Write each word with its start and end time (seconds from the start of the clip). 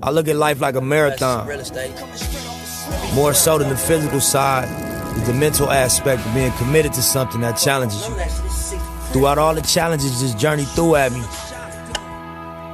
I 0.00 0.10
look 0.10 0.28
at 0.28 0.36
life 0.36 0.60
like 0.60 0.76
a 0.76 0.80
marathon. 0.80 1.46
More 3.14 3.34
so 3.34 3.58
than 3.58 3.68
the 3.68 3.76
physical 3.76 4.20
side 4.20 4.68
is 5.16 5.26
the 5.26 5.34
mental 5.34 5.70
aspect 5.70 6.24
of 6.24 6.34
being 6.34 6.52
committed 6.52 6.92
to 6.92 7.02
something 7.02 7.40
that 7.40 7.56
challenges 7.56 8.08
you. 8.08 8.14
Throughout 9.12 9.38
all 9.38 9.54
the 9.54 9.62
challenges 9.62 10.20
this 10.20 10.34
journey 10.34 10.64
threw 10.64 10.94
at 10.94 11.10
me, 11.10 11.20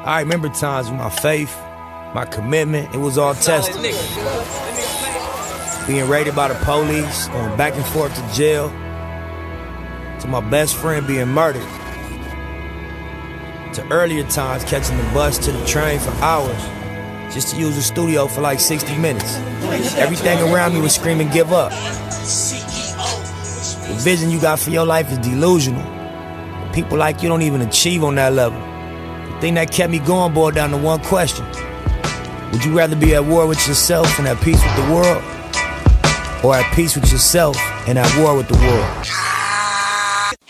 I 0.05 0.21
remember 0.21 0.51
times 0.51 0.89
when 0.89 0.99
my 0.99 1.09
faith, 1.09 1.57
my 2.15 2.27
commitment, 2.31 2.95
it 2.95 2.99
was 2.99 3.17
all 3.17 3.35
tested. 3.35 3.75
Being 5.87 6.09
raided 6.09 6.35
by 6.35 6.49
the 6.49 6.63
police, 6.65 7.29
going 7.29 7.57
back 7.57 7.75
and 7.75 7.87
forth 7.87 8.15
to 8.15 8.35
jail, 8.35 8.69
to 10.21 10.29
my 10.29 10.41
best 10.51 10.77
friend 10.77 11.07
being 11.07 11.29
murdered, 11.29 11.67
to 13.73 13.87
earlier 13.91 14.25
times 14.25 14.63
catching 14.65 14.99
the 14.99 15.05
bus 15.15 15.39
to 15.39 15.53
the 15.53 15.65
train 15.65 15.99
for 15.99 16.11
hours 16.17 16.74
just 17.35 17.53
to 17.53 17.61
use 17.61 17.75
the 17.75 17.83
studio 17.83 18.29
for 18.29 18.41
like 18.41 18.61
60 18.61 18.97
minutes. 18.99 19.37
Everything 19.97 20.39
around 20.53 20.73
me 20.73 20.81
was 20.81 20.95
screaming, 20.95 21.29
give 21.31 21.53
up. 21.53 21.73
The 23.89 23.97
vision 23.99 24.31
you 24.31 24.41
got 24.41 24.61
for 24.61 24.71
your 24.71 24.87
life 24.87 25.11
is 25.11 25.19
delusional. 25.19 25.83
People 26.73 26.97
like 26.97 27.25
you 27.25 27.29
don't 27.29 27.43
even 27.43 27.61
achieve 27.61 28.05
on 28.05 28.15
that 28.15 28.33
level. 28.33 28.61
The 29.35 29.41
thing 29.41 29.55
that 29.55 29.73
kept 29.73 29.91
me 29.91 29.99
going 29.99 30.33
boiled 30.33 30.55
down 30.55 30.71
to 30.71 30.77
one 30.77 31.01
question. 31.01 31.45
Would 32.53 32.65
you 32.65 32.79
rather 32.79 32.95
be 32.95 33.17
at 33.17 33.25
war 33.25 33.49
with 33.49 33.67
yourself 33.67 34.17
and 34.21 34.29
at 34.29 34.41
peace 34.41 34.63
with 34.63 34.77
the 34.77 34.95
world? 34.95 35.23
Or 36.45 36.55
at 36.55 36.73
peace 36.73 36.95
with 36.95 37.11
yourself 37.11 37.57
and 37.89 37.99
at 37.99 38.23
war 38.23 38.37
with 38.37 38.47
the 38.47 38.57
world? 38.59 39.34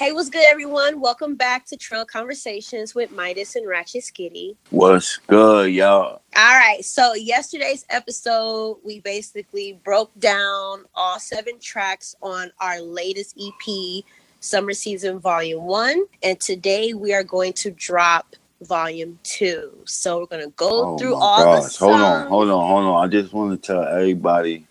Hey, 0.05 0.13
what's 0.13 0.29
good, 0.29 0.45
everyone? 0.51 1.01
Welcome 1.01 1.35
back 1.35 1.65
to 1.65 1.79
Trail 1.79 2.05
Conversations 2.05 2.95
with 2.95 3.11
Midas 3.11 3.57
and 3.57 3.67
Ratchet 3.67 4.03
Skitty. 4.03 4.55
What's 4.69 5.17
good, 5.17 5.73
y'all? 5.73 6.21
All 6.37 6.59
right, 6.59 6.85
so 6.85 7.15
yesterday's 7.15 7.87
episode, 7.89 8.81
we 8.85 9.01
basically 9.01 9.81
broke 9.83 10.11
down 10.19 10.85
all 10.95 11.19
seven 11.19 11.59
tracks 11.59 12.15
on 12.21 12.53
our 12.61 12.83
latest 12.83 13.35
EP, 13.41 14.05
Summer 14.41 14.75
Season 14.75 15.21
Volume 15.21 15.65
1. 15.65 16.05
And 16.23 16.39
today 16.39 16.93
we 16.93 17.15
are 17.15 17.25
going 17.25 17.55
to 17.55 17.71
drop 17.71 18.37
Volume 18.61 19.19
2. 19.23 19.85
So 19.87 20.19
we're 20.19 20.27
going 20.27 20.45
to 20.45 20.53
go 20.55 20.97
Oh 20.97 20.99
through 20.99 21.15
all 21.15 21.39
the 21.39 21.63
gosh. 21.63 21.77
Hold 21.79 21.95
on, 21.95 22.27
hold 22.27 22.51
on, 22.51 22.69
hold 22.69 22.85
on. 22.85 23.05
I 23.07 23.09
just 23.09 23.33
want 23.33 23.59
to 23.59 23.67
tell 23.67 23.83
everybody, 23.83 24.67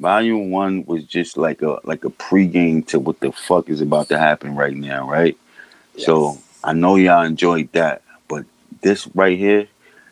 Volume 0.00 0.50
One 0.50 0.84
was 0.86 1.04
just 1.04 1.36
like 1.36 1.62
a 1.62 1.78
like 1.84 2.04
a 2.04 2.10
pregame 2.10 2.86
to 2.88 3.00
what 3.00 3.20
the 3.20 3.32
fuck 3.32 3.68
is 3.68 3.80
about 3.80 4.08
to 4.08 4.18
happen 4.18 4.54
right 4.54 4.76
now, 4.76 5.08
right? 5.10 5.36
So 5.96 6.38
I 6.62 6.72
know 6.72 6.96
y'all 6.96 7.24
enjoyed 7.24 7.72
that, 7.72 8.02
but 8.28 8.44
this 8.80 9.08
right 9.14 9.36
here, 9.36 9.66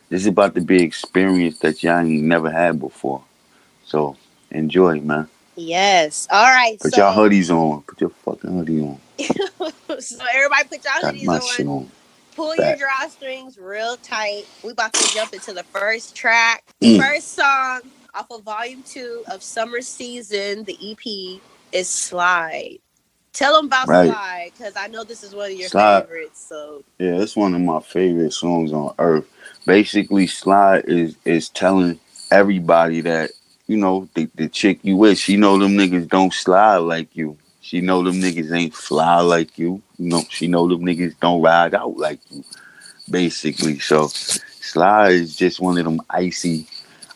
this 0.09 0.21
is 0.21 0.27
about 0.27 0.55
to 0.55 0.61
be 0.61 0.77
an 0.77 0.83
experience 0.83 1.59
that 1.59 1.81
y'all 1.83 1.99
ain't 1.99 2.23
never 2.23 2.51
had 2.51 2.79
before. 2.79 3.23
So 3.85 4.17
enjoy, 4.51 4.99
man. 4.99 5.29
Yes. 5.55 6.27
All 6.29 6.43
right. 6.43 6.77
Put 6.79 6.93
so, 6.93 6.97
y'all 6.97 7.15
hoodies 7.17 7.49
on. 7.49 7.81
Put 7.83 8.01
your 8.01 8.09
fucking 8.09 8.51
hoodie 8.51 8.81
on. 8.81 8.99
so 9.99 10.25
everybody 10.33 10.67
put 10.67 10.83
y'all 10.83 11.01
Got 11.01 11.13
hoodies 11.13 11.25
my 11.25 11.35
on. 11.35 11.41
shit 11.41 11.67
on. 11.67 11.91
Pull 12.35 12.55
Back. 12.55 12.77
your 12.77 12.87
drawstrings 12.87 13.57
real 13.59 13.97
tight. 13.97 14.43
We 14.63 14.71
about 14.71 14.93
to 14.93 15.07
jump 15.15 15.33
into 15.33 15.53
the 15.53 15.63
first 15.63 16.15
track. 16.15 16.63
Mm. 16.81 16.99
First 16.99 17.33
song 17.33 17.81
off 18.17 18.31
of 18.31 18.43
volume 18.43 18.83
two 18.83 19.23
of 19.31 19.43
Summer 19.43 19.81
Season, 19.81 20.63
the 20.63 20.77
EP, 20.81 21.41
is 21.71 21.89
Slide. 21.89 22.79
Tell 23.33 23.55
them 23.55 23.67
about 23.67 23.87
Right. 23.87 24.07
Slide, 24.07 24.51
because 24.57 24.73
I 24.75 24.87
know 24.87 25.03
this 25.03 25.23
is 25.23 25.35
one 25.35 25.51
of 25.51 25.57
your 25.57 25.69
Slide. 25.69 26.03
favorites. 26.03 26.45
So 26.49 26.83
Yeah, 26.97 27.21
it's 27.21 27.35
one 27.35 27.53
of 27.53 27.61
my 27.61 27.79
favorite 27.81 28.33
songs 28.33 28.73
on 28.73 28.95
earth. 28.97 29.25
Basically, 29.65 30.25
Slide 30.27 30.85
is 30.85 31.15
is 31.25 31.49
telling 31.49 31.99
everybody 32.31 33.01
that 33.01 33.31
you 33.67 33.77
know 33.77 34.09
the, 34.15 34.27
the 34.35 34.49
chick 34.49 34.79
you 34.81 34.95
with, 34.97 35.19
she 35.19 35.37
know 35.37 35.59
them 35.59 35.73
niggas 35.73 36.07
don't 36.07 36.33
slide 36.33 36.77
like 36.77 37.15
you. 37.15 37.37
She 37.61 37.81
know 37.81 38.01
them 38.01 38.15
niggas 38.15 38.51
ain't 38.51 38.73
fly 38.73 39.19
like 39.21 39.59
you. 39.59 39.81
You 39.99 40.09
know, 40.09 40.23
she 40.29 40.47
know 40.47 40.67
them 40.67 40.81
niggas 40.81 41.15
don't 41.19 41.41
ride 41.41 41.75
out 41.75 41.97
like 41.97 42.19
you. 42.31 42.43
Basically, 43.09 43.77
so 43.79 44.07
Slide 44.07 45.11
is 45.11 45.35
just 45.35 45.59
one 45.61 45.77
of 45.77 45.85
them 45.85 46.01
icy, 46.09 46.67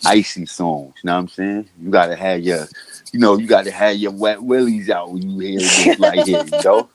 icy 0.05 0.45
songs. 0.45 0.93
You 1.03 1.07
know 1.07 1.13
what 1.13 1.19
I'm 1.19 1.27
saying? 1.29 1.69
You 1.81 1.89
gotta 1.89 2.15
have 2.15 2.41
your, 2.41 2.67
you 3.11 3.19
know, 3.19 3.37
you 3.37 3.47
gotta 3.47 3.71
have 3.71 3.97
your 3.97 4.11
wet 4.11 4.41
willies 4.41 4.89
out 4.89 5.11
when 5.11 5.29
you 5.29 5.39
hear 5.39 5.59
this 5.59 5.99
right 5.99 6.25
here, 6.25 6.43
you 6.43 6.61
know. 6.63 6.89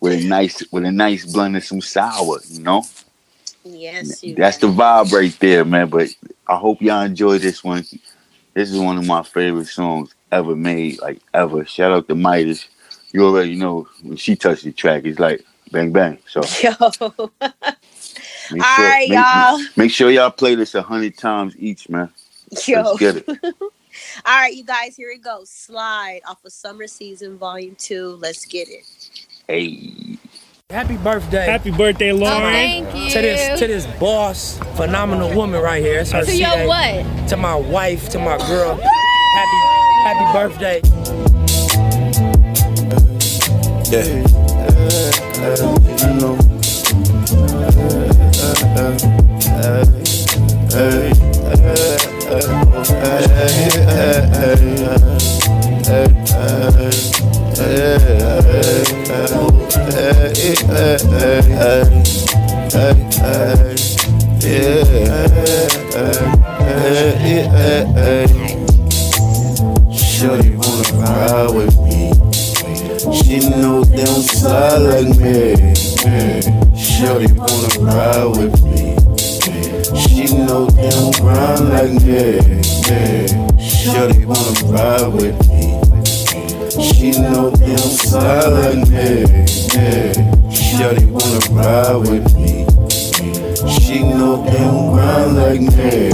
With 0.00 0.12
a 0.12 0.28
nice, 0.28 0.62
with 0.70 0.84
a 0.84 0.92
nice 0.92 1.24
blend 1.30 1.56
of 1.56 1.64
some 1.64 1.80
sour, 1.80 2.38
you 2.48 2.62
know. 2.62 2.84
yes, 3.64 4.22
you 4.22 4.34
That's 4.34 4.58
the 4.58 4.68
vibe 4.68 5.12
right 5.12 5.36
there, 5.40 5.64
man. 5.64 5.88
But 5.88 6.10
I 6.46 6.56
hope 6.56 6.82
y'all 6.82 7.02
enjoy 7.02 7.38
this 7.38 7.64
one. 7.64 7.84
This 8.54 8.70
is 8.70 8.78
one 8.78 8.98
of 8.98 9.06
my 9.06 9.22
favorite 9.22 9.66
songs 9.66 10.14
ever 10.32 10.54
made, 10.54 11.00
like 11.00 11.20
ever. 11.34 11.64
Shout 11.64 11.92
out 11.92 12.08
to 12.08 12.14
Midas. 12.14 12.68
You 13.12 13.24
already 13.26 13.56
know 13.56 13.88
when 14.02 14.16
she 14.16 14.36
touched 14.36 14.64
the 14.64 14.72
track, 14.72 15.04
it's 15.04 15.18
like 15.18 15.44
bang 15.72 15.92
bang. 15.92 16.18
So 16.28 16.42
Yo. 16.62 17.30
make 18.52 18.62
All 18.62 18.76
sure, 18.76 18.84
right, 18.88 19.08
make, 19.08 19.18
y'all. 19.18 19.58
make 19.76 19.90
sure 19.90 20.10
y'all 20.10 20.30
play 20.30 20.54
this 20.54 20.74
a 20.74 20.82
hundred 20.82 21.16
times 21.18 21.54
each, 21.58 21.88
man. 21.88 22.10
Yo. 22.66 22.82
Let's 22.82 22.98
get 23.00 23.16
it. 23.16 23.26
All 24.26 24.36
right, 24.40 24.54
you 24.54 24.64
guys, 24.64 24.96
here 24.96 25.10
it 25.10 25.22
goes. 25.22 25.50
Slide 25.50 26.20
off 26.28 26.44
of 26.44 26.52
Summer 26.52 26.86
Season 26.86 27.38
Volume 27.38 27.74
2. 27.76 28.18
Let's 28.20 28.44
get 28.44 28.68
it. 28.68 28.84
Hey, 29.48 30.18
Happy 30.68 30.96
birthday. 30.96 31.46
Happy 31.46 31.70
birthday, 31.70 32.10
Oh, 32.10 32.16
Lauren. 32.16 32.42
thank 32.42 32.94
you. 32.94 33.08
to 33.10 33.20
this 33.20 33.58
to 33.60 33.66
this 33.68 33.86
boss, 34.00 34.58
phenomenal 34.76 35.32
woman 35.34 35.62
right 35.62 35.80
here. 35.82 36.00
It's 36.00 36.10
her 36.10 36.24
To 36.24 36.36
your 36.36 36.66
what? 36.66 37.28
To 37.28 37.36
my 37.36 37.54
wife, 37.54 38.08
to 38.10 38.18
my 38.18 38.36
girl. 38.48 38.74
Happy 38.76 39.58
happy 40.04 40.32
birthday. 40.32 40.80
Yeah. 43.90 44.26
wanna 45.38 46.00
ride 46.00 46.22
with 46.22 46.40
me. 46.40 46.45
She 73.12 73.40
know 73.40 73.82
they 73.84 74.04
don't 74.04 74.22
slide 74.22 74.78
like 74.78 75.18
me. 75.18 76.65
Shorty 76.96 77.30
wanna 77.34 77.68
ride 77.80 78.24
with 78.38 78.64
me. 78.64 78.96
She 80.00 80.34
know 80.34 80.66
don't 80.66 81.14
grind 81.20 81.68
like 81.68 81.92
me. 82.02 82.40
Shorty 83.60 84.24
wanna 84.24 84.54
ride 84.64 85.12
with 85.12 85.36
me. 85.50 85.76
She 86.82 87.10
know 87.10 87.50
they 87.50 87.76
don't 87.76 87.78
slide 87.78 88.48
like 88.48 88.88
me. 88.88 89.26
Shorty 90.50 91.04
wanna 91.04 91.38
ride 91.52 91.96
with 92.08 92.34
me. 92.34 92.64
She 93.68 94.02
know 94.02 94.42
don't 94.50 94.94
grind 94.94 95.36
like 95.36 95.60
me. 95.60 96.10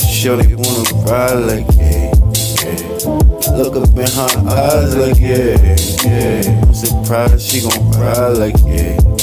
Shorty 0.00 0.56
wanna 0.56 0.82
ride 1.06 1.38
like 1.46 1.68
me. 1.76 2.10
Look 3.56 3.76
up 3.76 3.96
in 3.96 4.10
her 4.10 4.50
eyes 4.50 4.96
like 4.96 5.20
yeah, 5.20 5.76
yeah. 6.04 6.62
I'm 6.66 6.74
surprised 6.74 7.42
she 7.42 7.60
gon' 7.60 7.92
cry 7.92 8.28
like 8.28 8.56
yeah. 8.66 9.13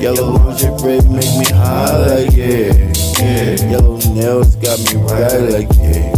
Yellow 0.00 0.32
lingerie 0.32 1.00
make 1.08 1.34
me 1.38 1.46
high 1.46 1.96
like 1.96 2.36
yeah, 2.36 2.72
yeah. 3.18 3.70
Yellow 3.70 3.98
nails 4.12 4.56
got 4.56 4.78
me 4.80 5.00
right 5.02 5.40
like 5.50 5.68
yeah. 5.78 6.12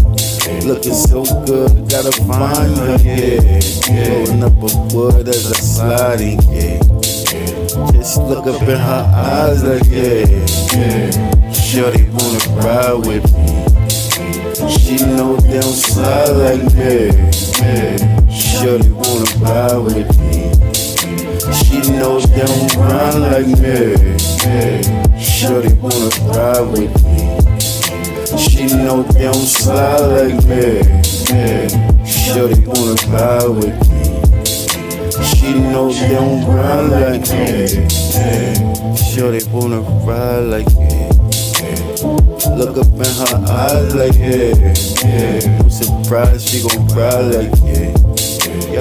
Looking 0.65 0.95
so 0.95 1.23
good, 1.45 1.89
gotta 1.89 2.11
find 2.23 2.77
her 2.79 2.97
yeah. 3.03 3.61
Blowing 3.87 4.43
up 4.43 4.57
a 4.59 4.95
wood 4.95 5.29
as 5.29 5.51
a 5.51 5.55
sliding 5.55 6.41
yeah. 6.51 6.79
Just 7.93 8.19
look 8.19 8.47
up 8.47 8.63
in 8.63 8.79
her 8.79 9.13
eyes 9.15 9.63
like 9.63 9.85
yeah, 9.87 10.27
yeah. 10.75 11.53
Shorty 11.53 12.05
wanna 12.11 12.41
ride 12.61 13.07
with 13.07 13.25
me. 13.37 13.67
She 14.69 14.97
know 15.05 15.37
they 15.37 15.61
don't 15.61 15.73
slide 15.73 16.31
like 16.31 16.65
me. 16.75 17.11
Shorty 18.33 18.91
wanna 18.91 19.31
ride 19.39 19.77
with 19.77 20.19
me. 20.21 20.56
She 21.87 21.93
know 21.93 22.19
they 22.19 22.45
don't 22.45 22.73
grind 22.73 23.23
like 23.23 23.47
me. 23.47 23.95
Shorty 25.23 25.73
wanna 25.75 26.11
ride 26.27 26.67
with 26.73 26.91
me. 27.05 27.39
She 28.37 28.67
know 28.67 29.05
they 29.05 29.23
don't 29.23 29.47
slide 29.47 30.01
like 30.01 30.45
me. 30.47 30.83
Shorty 32.05 32.61
wanna 32.67 32.97
ride 33.07 33.49
with 33.51 33.79
me. 33.89 34.03
She 35.27 35.55
know 35.55 35.93
they 35.93 36.09
don't 36.09 36.45
grind 36.45 36.91
like 36.91 37.31
me. 37.31 37.69
Shorty 38.97 39.47
wanna 39.53 39.81
ride 40.05 40.41
like 40.41 40.67
me. 40.75 41.09
Look 42.57 42.79
up 42.79 42.89
in 42.89 43.05
her 43.05 43.45
eyes 43.49 43.95
like 43.95 44.19
yeah, 44.19 44.55
yeah. 45.05 45.61
I'm 45.61 45.71
surprised 45.71 46.49
she 46.49 46.67
gon' 46.67 46.89
cry 46.89 47.21
like 47.21 47.55
yeah. 47.63 47.96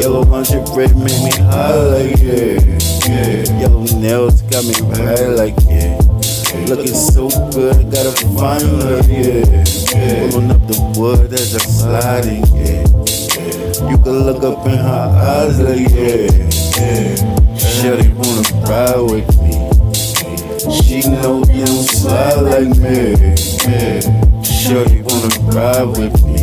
Yellow 0.02 0.26
hundred 0.26 0.66
bread 0.74 0.94
make 0.98 1.24
me 1.24 1.32
high 1.48 1.74
like 1.74 2.20
yeah, 2.20 2.60
yeah. 3.08 3.60
Yellow 3.62 3.86
nails 3.96 4.42
got 4.44 4.66
me 4.66 4.74
high 4.74 5.28
like 5.28 5.56
yeah. 5.70 5.98
Looking 6.68 6.94
so 6.94 7.30
good, 7.52 7.92
gotta 7.92 8.12
find 8.36 8.62
her, 8.62 9.00
yeah. 9.08 9.64
Pulling 10.32 10.52
up 10.52 10.68
the 10.68 10.94
wood 10.98 11.32
as 11.32 11.54
I'm 11.54 11.62
sliding, 11.62 12.44
yeah. 12.56 12.84
You 13.90 13.98
can 13.98 14.26
look 14.26 14.44
up 14.44 14.66
in 14.66 14.78
her 14.78 15.08
eyes 15.16 15.60
like, 15.62 15.88
yeah, 15.90 16.28
yeah. 16.76 17.16
Shorty 17.56 18.10
wanna 18.20 18.44
ride 18.68 19.00
with 19.00 19.32
me. 19.42 19.54
She 20.82 21.08
know 21.08 21.44
you 21.48 21.66
don't 21.66 21.88
slide 21.88 22.42
like 22.42 22.76
me, 22.76 23.16
yeah. 23.64 24.02
Shorty 24.44 25.02
wanna 25.04 25.30
ride 25.56 25.88
with 25.98 26.24
me. 26.26 26.35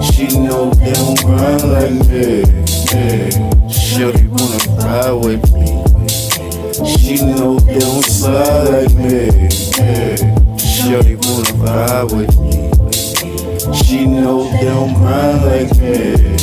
She 0.00 0.26
know 0.38 0.72
you 0.80 0.92
don't 0.94 1.18
grind 1.24 1.62
like 1.72 1.92
me, 2.08 2.42
yeah. 2.92 3.68
Shorty 3.68 4.28
wanna 4.28 4.58
ride 4.78 5.12
with 5.24 5.52
me. 5.52 5.66
She 6.96 7.16
know 7.24 7.58
they 7.58 7.78
don't 7.78 8.04
slide 8.04 8.68
like 8.68 8.94
me. 8.94 9.26
Yeah. 9.76 10.56
Shorty 10.56 11.16
wanna 11.16 11.52
ride 11.62 12.12
with 12.12 12.38
me. 12.38 12.70
She 13.74 14.06
know 14.06 14.44
they 14.52 14.64
don't 14.64 14.94
grind 14.94 15.44
like 15.44 15.76
me. 15.78 16.38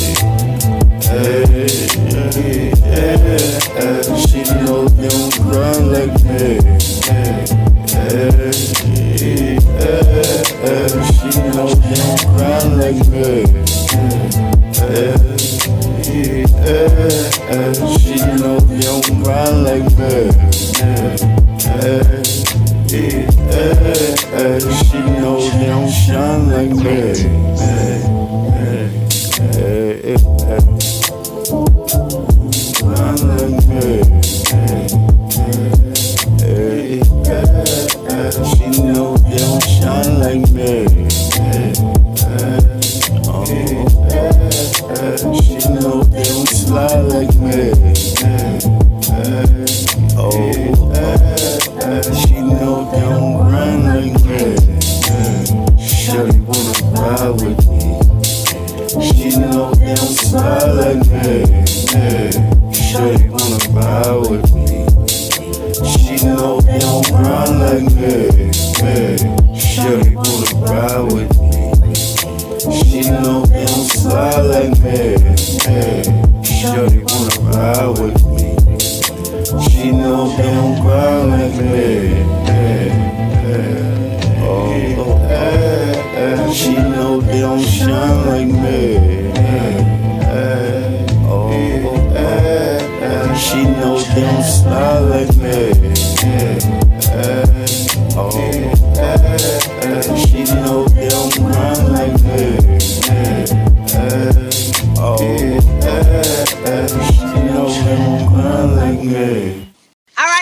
Hey, 1.06 1.46
hey, 1.46 2.72
hey, 2.84 4.02
She 4.26 4.42
know 4.64 4.86
they 4.88 5.08
don't 5.08 5.34
grind 5.40 5.92
like 5.92 6.14
me. 6.24 6.60
Hey, 7.88 8.52
hey, 9.16 9.55
She 9.76 11.30
know 11.52 11.68
they 11.68 11.94
don't 11.94 12.22
grind 12.32 12.78
like 12.78 13.06
me. 13.08 13.44
She 17.98 18.16
know 18.36 18.58
you 18.70 18.80
don't 18.82 19.06
grind 19.22 19.64
like 19.64 19.90
me. 19.98 20.14
Eh, 21.68 22.22
eh, 22.92 23.26
eh, 24.32 24.58
she 24.84 25.00
know 25.20 25.38
you 25.38 25.66
don't 25.66 25.90
shine 25.90 26.48
like 26.50 26.74
me. 26.84 27.95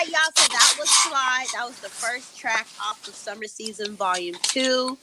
Right, 0.05 0.11
y'all. 0.11 0.31
So 0.35 0.47
that 0.53 0.75
was 0.79 0.89
Slide. 0.89 1.45
That 1.53 1.65
was 1.65 1.79
the 1.79 1.89
first 1.89 2.37
track 2.37 2.67
off 2.81 3.07
of 3.07 3.15
Summer 3.15 3.45
Season 3.45 3.95
Volume 3.95 4.35
Two. 4.43 4.97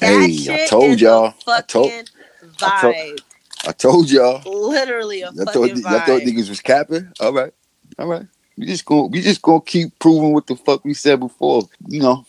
That 0.00 0.06
Hey, 0.06 0.16
I 0.24 0.30
shit 0.32 0.68
told 0.70 0.84
is 0.94 1.00
y'all. 1.00 1.34
A 1.46 1.50
I 1.52 1.60
told- 1.62 1.90
fucking 1.90 2.06
I 2.62 2.80
told- 2.80 2.94
vibe. 2.94 3.18
I 3.68 3.72
told 3.72 4.10
y'all. 4.10 4.42
Literally 4.68 5.22
a 5.22 5.32
Y'all 5.32 5.44
fucking 5.46 5.82
thought, 5.82 6.06
y'all 6.06 6.18
thought 6.18 6.26
niggas 6.26 6.48
was 6.48 6.60
capping? 6.60 7.10
All 7.20 7.32
right. 7.32 7.52
All 7.98 8.06
right. 8.06 8.26
We 8.56 8.66
just 8.66 8.84
gonna 8.84 9.04
we 9.06 9.20
just 9.22 9.42
gonna 9.42 9.60
keep 9.60 9.98
proving 9.98 10.32
what 10.32 10.46
the 10.46 10.56
fuck 10.56 10.84
we 10.84 10.94
said 10.94 11.20
before. 11.20 11.62
You 11.88 12.00
know, 12.00 12.26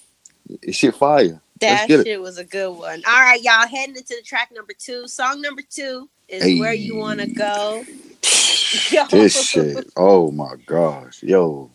it 0.61 0.73
shit 0.73 0.95
fire. 0.95 1.39
That 1.59 1.87
get 1.87 2.01
it. 2.01 2.05
shit 2.05 2.21
was 2.21 2.37
a 2.37 2.43
good 2.43 2.71
one. 2.71 3.01
All 3.07 3.19
right, 3.19 3.41
y'all 3.41 3.67
heading 3.67 3.95
into 3.95 4.15
the 4.15 4.21
track 4.23 4.51
number 4.53 4.73
two. 4.77 5.07
Song 5.07 5.41
number 5.41 5.61
two 5.69 6.07
is 6.27 6.43
Hey. 6.43 6.59
where 6.59 6.73
you 6.73 6.95
want 6.95 7.19
to 7.19 7.27
go. 7.27 7.83
Yo. 8.91 9.05
This 9.09 9.47
shit. 9.49 9.89
Oh 9.95 10.31
my 10.31 10.53
gosh. 10.65 11.23
Yo. 11.23 11.69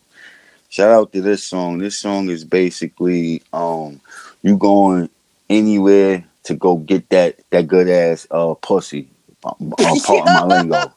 Shout 0.73 0.89
out 0.89 1.13
to 1.13 1.21
this 1.21 1.43
song. 1.43 1.77
This 1.77 1.99
song 1.99 2.31
is 2.31 2.43
basically 2.43 3.43
um 3.53 4.01
you 4.41 4.57
going 4.57 5.07
anywhere 5.47 6.25
to 6.45 6.55
go 6.55 6.77
get 6.77 7.07
that 7.09 7.37
that 7.51 7.67
good 7.67 7.87
ass 7.87 8.25
uh 8.31 8.55
pussy. 8.55 9.07
Uh, 9.43 9.53
part 9.59 10.09
of 10.09 10.25
my 10.25 10.43
lingo. 10.45 10.91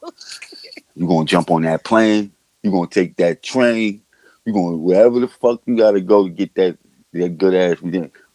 You 0.95 1.07
gonna 1.07 1.27
jump 1.27 1.51
on 1.51 1.61
that 1.65 1.85
plane, 1.85 2.33
you 2.63 2.71
gonna 2.71 2.87
take 2.87 3.17
that 3.17 3.43
train, 3.43 4.01
you 4.47 4.55
gonna 4.55 4.79
wherever 4.79 5.21
the 5.21 5.29
fuck 5.29 5.61
you 5.67 5.77
gotta 5.77 6.01
go 6.01 6.25
to 6.25 6.31
get 6.31 6.55
that 6.55 6.79
that 7.13 7.37
good 7.37 7.55
ass 7.55 7.77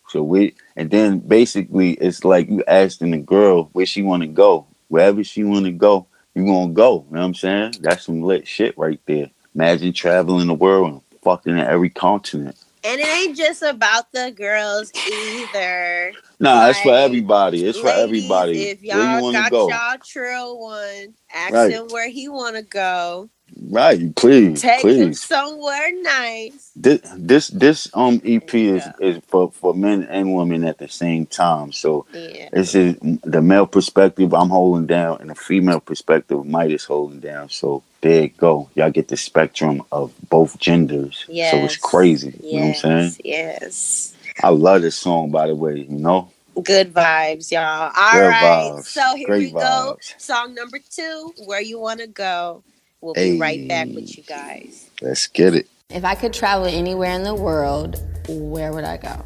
so 0.10 0.22
we 0.22 0.54
and 0.76 0.92
then 0.92 1.18
basically 1.18 1.94
it's 1.94 2.24
like 2.24 2.50
you 2.50 2.64
asking 2.68 3.10
the 3.10 3.18
girl 3.18 3.72
where 3.74 3.88
she 3.88 4.04
wanna 4.04 4.28
go. 4.28 4.68
Wherever 4.90 5.24
she 5.24 5.44
wanna 5.44 5.72
go, 5.72 6.06
you 6.36 6.46
gonna 6.46 6.72
go. 6.72 7.04
You 7.10 7.16
know 7.16 7.22
what 7.22 7.26
I'm 7.26 7.34
saying? 7.34 7.74
That's 7.80 8.06
some 8.06 8.22
lit 8.22 8.48
shit 8.48 8.78
right 8.78 9.00
there. 9.08 9.32
Imagine 9.56 9.92
traveling 9.92 10.46
the 10.46 10.54
world 10.54 11.02
fucking 11.22 11.54
in 11.54 11.60
every 11.60 11.90
continent. 11.90 12.58
And 12.84 13.00
it 13.00 13.08
ain't 13.08 13.38
just 13.38 13.62
about 13.62 14.12
the 14.12 14.32
girls 14.36 14.92
either. 15.06 16.14
Nah, 16.40 16.70
it's 16.70 16.82
for 16.82 16.96
everybody. 16.96 17.66
It's 17.66 17.78
for 17.80 17.90
everybody. 17.90 18.64
If 18.64 18.82
y'all 18.82 19.32
got 19.32 19.52
go? 19.52 19.70
y'all 19.70 19.98
trill 20.04 20.60
one, 20.60 21.14
ask 21.34 21.54
Right. 21.54 21.72
him 21.72 21.88
where 21.90 22.10
he 22.10 22.28
want 22.28 22.56
to 22.56 22.64
go. 22.64 23.30
Right, 23.60 24.16
please, 24.16 24.62
Take 24.62 24.82
please. 24.82 25.22
somewhere 25.22 25.92
nice. 26.02 26.72
This 26.76 27.02
this 27.18 27.48
this 27.50 27.90
um 27.94 28.22
EP 28.26 28.54
is 28.56 28.88
Yeah. 28.88 28.94
is 29.00 29.20
for 29.28 29.52
for 29.52 29.74
men 29.74 30.04
and 30.04 30.36
women 30.36 30.64
at 30.66 30.78
the 30.80 30.88
same 30.90 31.26
time. 31.28 31.72
So 31.72 32.06
Yeah. 32.14 32.50
This 32.54 32.76
is 32.76 32.96
the 33.24 33.42
male 33.42 33.68
perspective 33.68 34.34
I'm 34.34 34.50
holding 34.50 34.88
down, 34.88 35.22
and 35.22 35.30
the 35.30 35.36
female 35.36 35.80
perspective 35.82 36.46
Midas 36.46 36.86
holding 36.86 37.20
down. 37.22 37.50
So 37.50 37.84
there 38.02 38.24
you 38.24 38.30
go. 38.30 38.70
Y'all 38.76 38.92
get 38.92 39.08
the 39.10 39.18
spectrum 39.18 39.84
of 39.92 40.14
both 40.30 40.60
genders. 40.60 41.26
So 41.50 41.66
it's 41.66 41.78
crazy. 41.78 42.42
You 42.50 42.60
know 42.60 42.68
what 42.68 42.70
I'm 42.70 42.74
saying? 42.76 43.18
Yes. 43.24 44.16
I 44.44 44.50
love 44.50 44.82
this 44.84 44.98
song, 44.98 45.32
by 45.32 45.48
the 45.48 45.56
way. 45.56 45.80
You 45.90 45.98
know, 45.98 46.32
Good 46.64 46.94
vibes, 46.94 47.52
y'all. 47.52 47.92
All 47.96 48.22
Good 48.22 48.30
right. 48.30 48.74
vibes. 48.76 48.86
So 48.86 49.16
here 49.16 49.28
Great 49.28 49.40
we 49.40 49.52
go. 49.54 49.98
Song 50.18 50.56
number 50.56 50.80
two, 50.90 51.34
Where 51.46 51.62
You 51.62 51.80
Want 51.80 52.02
to 52.02 52.08
Go. 52.08 52.64
We'll 53.02 53.16
be 53.16 53.40
right 53.40 53.68
back 53.68 53.88
with 53.88 54.16
you 54.16 54.24
guys. 54.24 54.90
let's 55.02 55.26
get 55.26 55.56
it. 55.56 55.68
If 55.90 56.06
I 56.06 56.14
could 56.14 56.34
travel 56.34 56.68
anywhere 56.68 57.12
in 57.12 57.24
the 57.24 57.34
world, 57.34 58.00
where 58.30 58.72
would 58.72 58.84
I 58.84 58.98
go? 58.98 59.26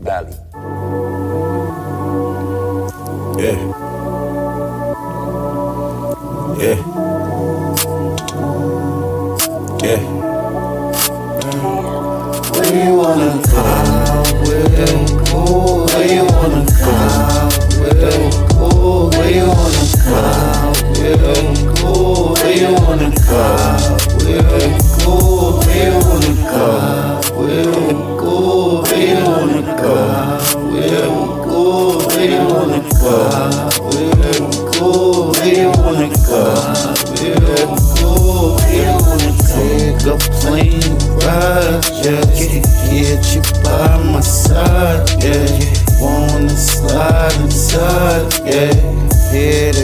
Valley. 0.00 0.34
Yeah. 3.38 3.54
Yeah. 6.58 6.74
Yeah. 9.80 10.00
Where 12.50 12.84
you 12.84 12.94
wanna 12.96 13.40
go? 13.46 13.62
Where 14.42 14.62
you 14.62 14.88
go? 15.24 15.86
Where 15.86 16.06
you 16.12 16.24
wanna 16.24 16.66
go? 16.66 16.92
Where 17.78 17.94
you 17.94 18.30
go? 18.50 19.10
Where 19.10 19.30
you 19.30 19.46
wanna 19.46 19.84
go? 20.04 20.18
Where 21.00 21.10
you 21.10 21.16
go? 21.16 21.67
Where 22.48 22.56
you 22.56 22.72
wanna 22.72 23.10
go? 23.28 23.42
Where 24.24 24.32
you 24.32 24.40
go? 25.04 25.60
Where 25.60 25.84
you 25.84 26.00
wanna 26.00 26.32
go? 26.48 26.64
Where 27.36 27.60
you 27.60 27.76
go? 28.16 28.80
Where 28.84 29.04
you 29.06 29.20
wanna 29.22 29.60
go? 29.76 29.92
Where 30.64 30.88
you 32.24 32.40
wanna 32.48 32.80
go? 32.88 33.16
Where 33.84 34.00
you 34.00 34.48
go? 34.72 34.88
Where 35.32 35.52
you 35.60 35.68
wanna 35.76 36.08
go? 36.24 36.40
Where 37.20 37.28
you 37.28 37.44
go? 38.00 38.12
Where 38.56 38.80
you 38.80 38.96
wanna? 38.96 39.30
Take 39.44 40.08
a 40.08 40.16
plane 40.40 40.88
ride, 41.20 41.84
yeah. 42.02 42.24
Get 42.88 43.24
you 43.34 43.42
by 43.62 44.00
my 44.04 44.20
side, 44.20 45.04
yeah. 45.22 45.44
Wanna 46.00 46.48
slide 46.56 47.40
inside, 47.42 48.24
yeah. 48.46 48.72
Hit 49.30 49.76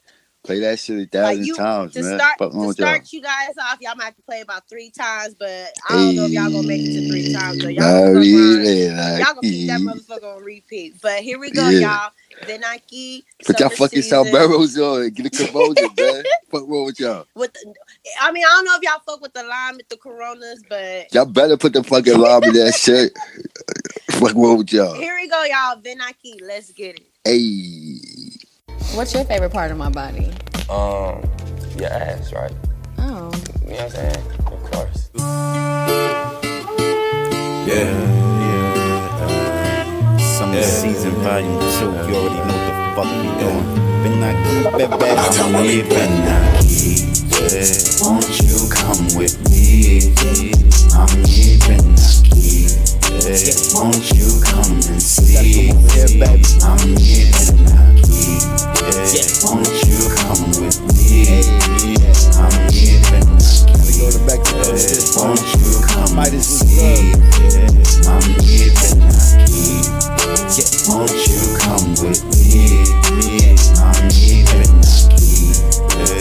Play 0.44 0.60
that 0.60 0.78
shit 0.78 1.00
a 1.00 1.06
thousand 1.10 1.46
you- 1.46 1.56
times, 1.56 1.94
to 1.94 2.02
man. 2.02 2.20
start 2.20 2.34
Fuck 2.38 2.52
to 2.52 2.58
with 2.58 2.78
y'all. 2.78 2.88
start 2.90 3.14
you 3.14 3.22
guys 3.22 3.54
off, 3.62 3.78
y'all 3.80 3.96
might 3.96 4.04
have 4.06 4.16
to 4.18 4.22
play 4.24 4.42
about 4.42 4.68
three 4.68 4.90
times, 4.90 5.36
but 5.36 5.72
I 5.90 5.94
don't 5.94 6.16
know 6.18 6.26
if 6.26 6.32
y'all 6.32 6.52
gonna 6.52 6.68
make 6.68 6.82
it 6.82 6.94
to 7.00 7.08
three 7.10 7.32
times. 7.32 7.62
So 7.62 7.70
y'all 7.70 7.82
gonna, 7.82 8.20
around. 8.20 8.66
ain't 8.68 9.20
y'all 9.20 9.34
gonna 9.36 9.42
keep 9.42 9.68
that 9.70 9.80
motherfucker 9.80 10.36
on 10.36 10.44
repeat. 10.44 10.96
But 11.02 11.22
here 11.22 11.40
we 11.40 11.50
go, 11.50 11.70
Yeah. 11.70 11.80
y'all. 11.80 12.12
Venaki. 12.46 13.24
Put 13.46 13.58
y'all 13.62 13.70
fucking 13.70 14.02
sombreros 14.02 14.78
on 14.78 15.04
and 15.04 15.16
get 15.16 15.28
a 15.28 15.30
composure, 15.30 15.88
man. 15.98 16.24
Fuck 16.52 16.64
wrong 16.68 16.86
with 16.88 17.00
y'all. 17.00 17.26
With 17.36 17.54
the, 17.54 17.74
I 18.20 18.32
mean, 18.34 18.44
I 18.44 18.50
don't 18.50 18.66
know 18.66 18.76
if 18.76 18.82
y'all 18.82 19.00
fuck 19.06 19.22
with 19.22 19.34
the 19.34 19.44
lime 19.44 19.78
with 19.78 19.88
the 19.88 19.96
coronas, 19.96 20.62
but 20.68 21.14
Y'all 21.14 21.26
better 21.26 21.56
put 21.56 21.72
the 21.72 21.84
fucking 21.86 22.18
lob 22.20 22.44
in 22.44 22.54
that 22.56 22.74
shit. 22.76 23.18
Fuck 24.12 24.36
wrong 24.36 24.58
with 24.58 24.74
y'all. 24.74 24.96
here 24.96 25.16
we 25.16 25.30
go, 25.30 25.42
y'all. 25.46 25.78
Venaki, 25.78 26.42
let's 26.42 26.72
get 26.74 26.96
it. 27.00 27.06
Hey. 28.94 28.98
What's 28.98 29.14
your 29.16 29.24
favorite 29.26 29.52
part 29.52 29.72
of 29.72 29.78
my 29.78 29.90
body? 29.90 30.30
Um, 30.70 31.24
your 31.80 31.90
ass, 31.90 32.32
right? 32.32 32.54
Oh. 33.00 33.32
You 33.66 33.72
know 33.72 33.76
what 33.76 33.82
I'm 33.82 33.90
saying? 33.90 34.26
Of 34.46 34.64
course. 34.72 35.10
Yeah, 37.66 37.90
yeah. 38.46 39.26
Uh, 39.26 40.18
summer 40.20 40.62
season 40.62 41.12
volume 41.26 41.60
two. 41.60 41.90
You 41.90 42.16
already 42.16 42.38
know 42.38 42.54
what 42.54 42.70
the 42.70 42.74
fuck 42.94 43.10
we 43.18 43.30
doing. 43.42 43.66
Been 44.04 44.16
not 44.20 44.36
keep 44.46 44.62
it 44.80 45.00
back. 45.00 45.18
I'm 45.40 45.54
leaving 45.66 46.14
now. 46.22 46.62
Yeah, 47.50 47.66
won't 48.04 48.30
you 48.42 48.58
come 48.70 49.02
with 49.18 49.36
me? 49.50 50.14
I'm 50.94 51.10
leaving 51.24 51.98
now. 51.98 52.14
Yeah, 53.26 53.58
won't 53.74 54.06
you 54.14 54.30
come 54.46 54.70
and 54.72 55.02
see? 55.02 55.72
I'm 56.62 56.78
leaving 56.94 57.66
now. 57.66 57.83
Yeah, 58.84 59.24
won't 59.44 59.63
you 59.88 59.96
come 60.20 60.44
with 60.60 60.75
me? 60.92 61.40
I'm 62.36 62.52
leaving. 62.68 63.24
Now. 63.24 64.44
Yeah, 64.60 65.00
won't 65.16 65.40
you 65.56 65.72
come 65.88 66.20
and 66.20 66.44
see? 66.44 67.16
I'm 68.04 68.28
leaving. 68.44 69.00
Yeah, 70.52 70.68
won't 70.92 71.16
you 71.32 71.40
come 71.63 71.96
with 72.04 72.20
me? 72.36 72.84
I'm 73.80 74.04
leaving. 74.12 74.74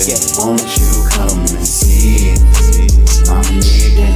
Yeah, 0.07 0.23
won't 0.39 0.63
you 0.79 0.93
come 1.11 1.43
and 1.43 1.67
see? 1.67 2.39
I'm 3.27 3.59
leaving. 3.59 4.15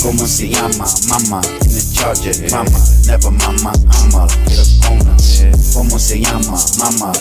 Como 0.00 0.24
se 0.26 0.48
llama, 0.48 0.86
mama, 1.08 1.40
in 1.66 1.72
the 1.74 1.82
charger, 1.92 2.32
mama, 2.52 2.78
never 3.06 3.30
mama, 3.32 3.72
get 4.46 4.60
up 4.64 4.90
on. 4.90 5.02
Como 5.74 5.98
se 5.98 6.20
llama, 6.20 6.56
mama, 6.78 7.12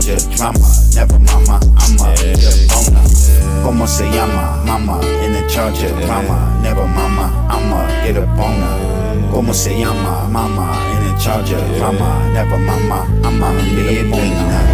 charger, 0.00 0.16
drama, 0.34 0.68
never 0.94 1.18
mama, 1.18 1.60
I'ma 1.76 2.14
get 2.16 2.40
up 2.46 2.76
on 2.78 2.94
her. 2.94 3.62
Como 3.62 3.86
se 3.86 4.08
llama, 4.10 4.64
mama, 4.64 5.00
in 5.22 5.32
the 5.34 5.46
charger, 5.46 5.90
drama, 6.06 6.58
never 6.62 6.86
mama, 6.86 7.28
I'ma 7.50 7.86
get 8.02 8.16
up 8.16 8.38
on 8.38 8.54
her. 8.54 9.30
Como 9.30 9.52
se 9.52 9.78
llama, 9.78 10.28
mama, 10.30 10.80
in 10.96 11.12
the 11.12 11.20
charger, 11.20 11.60
drama, 11.76 12.30
never 12.32 12.58
mama, 12.58 13.06
I'ma 13.22 13.52
get 13.76 14.06
up 14.06 14.14
on 14.14 14.30
her. 14.32 14.64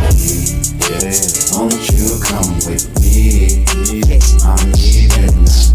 Yeah, 0.88 1.10
won't 1.52 1.74
you 1.90 2.20
come 2.22 2.54
with 2.70 2.86
me? 3.02 3.64
I'm 4.46 4.70
leaving 4.78 5.42
now. 5.42 5.66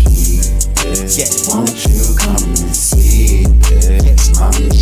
Yeah, 1.20 1.32
won't 1.52 1.76
you 1.84 2.16
come 2.16 2.48
and 2.48 2.76
see? 2.76 3.44
I'm 4.40 4.73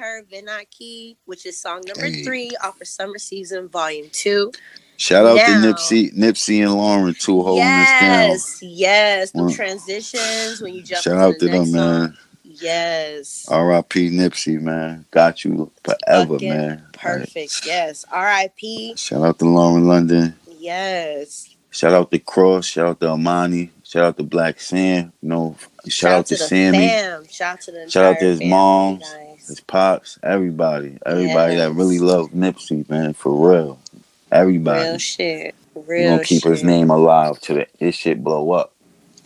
Heard 0.00 0.26
Key, 0.70 1.16
which 1.26 1.44
is 1.44 1.60
song 1.60 1.82
number 1.86 2.06
Hey. 2.06 2.22
three 2.24 2.50
off 2.64 2.80
of 2.80 2.88
Summer 2.88 3.18
Season 3.18 3.68
Volume 3.68 4.08
Two. 4.12 4.50
Shout 4.96 5.26
out 5.26 5.36
Now- 5.36 5.46
to 5.46 5.52
Nipsey, 5.74 6.12
Nipsey 6.16 6.62
and 6.62 6.74
Lauren 6.74 7.14
too 7.14 7.42
holding 7.42 7.64
this 7.64 7.88
down. 7.88 8.30
yes, 8.30 8.58
yes, 8.62 9.30
the 9.32 9.52
transitions 9.54 10.60
when 10.60 10.74
you 10.74 10.82
jump. 10.82 11.02
Shout 11.02 11.16
out 11.18 11.34
the 11.38 11.46
to 11.46 11.52
them, 11.52 11.58
next 11.62 11.70
man. 11.72 12.16
Yes, 12.44 13.46
R.I.P. 13.48 14.10
Nipsey, 14.10 14.60
man. 14.60 15.04
Got 15.10 15.44
you 15.44 15.70
forever, 15.84 16.34
Fucking 16.34 16.48
man. 16.48 16.82
perfect. 16.92 17.64
Yes, 17.64 18.04
R.I.P. 18.10 18.96
Shout 18.96 19.22
out 19.22 19.38
to 19.38 19.44
Lauren 19.44 19.86
London. 19.86 20.34
Yes, 20.58 21.46
Shout 21.72 21.92
out 21.92 22.10
to 22.10 22.18
Cross. 22.18 22.66
Shout 22.66 22.86
out 22.86 23.00
to 23.00 23.08
Amani. 23.10 23.70
Shout 23.84 24.04
out 24.04 24.16
to 24.16 24.24
Blacc 24.24 24.60
Sam. 24.60 25.12
You 25.22 25.28
know, 25.28 25.56
shout, 25.88 26.12
out 26.12 26.26
to, 26.26 26.34
the 26.34 26.44
Sammy. 26.44 26.78
fam. 26.88 27.24
Shout 27.30 27.52
out 27.54 27.60
to 27.62 27.70
the 27.72 27.88
Shout 27.90 28.04
out 28.04 28.18
to 28.18 28.24
his 28.24 28.42
mom. 28.42 29.00
His 29.50 29.60
pops, 29.60 30.18
everybody. 30.22 30.98
Everybody 31.06 31.56
that 31.56 31.72
really 31.74 31.98
loved 31.98 32.32
Nipsey, 32.34 32.88
man, 32.88 33.14
for 33.14 33.50
real. 33.50 33.78
Everybody. 34.32 34.90
Real 34.90 34.98
shit. 34.98 35.54
We're 35.74 36.04
gonna 36.04 36.24
keep 36.24 36.42
shit. 36.42 36.52
his 36.52 36.64
name 36.64 36.90
alive 36.90 37.40
till 37.40 37.56
the, 37.56 37.66
his 37.78 37.94
shit 37.94 38.24
blow 38.24 38.52
up. 38.52 38.72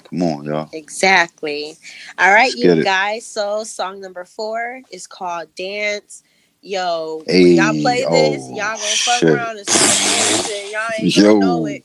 Come 0.04 0.22
on, 0.22 0.44
y'all. 0.44 0.70
Exactly. 0.72 1.76
All 2.18 2.32
right, 2.32 2.44
Let's 2.44 2.54
you 2.56 2.64
get 2.64 2.78
it. 2.78 2.84
guys. 2.84 3.26
So 3.26 3.64
song 3.64 4.00
number 4.00 4.24
four 4.24 4.82
is 4.90 5.06
called 5.06 5.54
Dance. 5.54 6.22
Yo, 6.62 7.22
Hey, 7.26 7.56
y'all 7.56 7.74
play 7.74 8.06
this, 8.10 8.44
oh, 8.44 8.56
y'all 8.56 8.78
gonna 8.78 8.78
fuck 8.78 9.20
shit. 9.20 9.28
around 9.28 9.58
and 9.58 9.66
start 9.66 10.02
dancing. 10.02 10.72
Y'all 10.72 10.90
ain't 10.98 11.14
Yo. 11.16 11.34
gonna 11.34 11.38
know 11.40 11.66
it. 11.66 11.84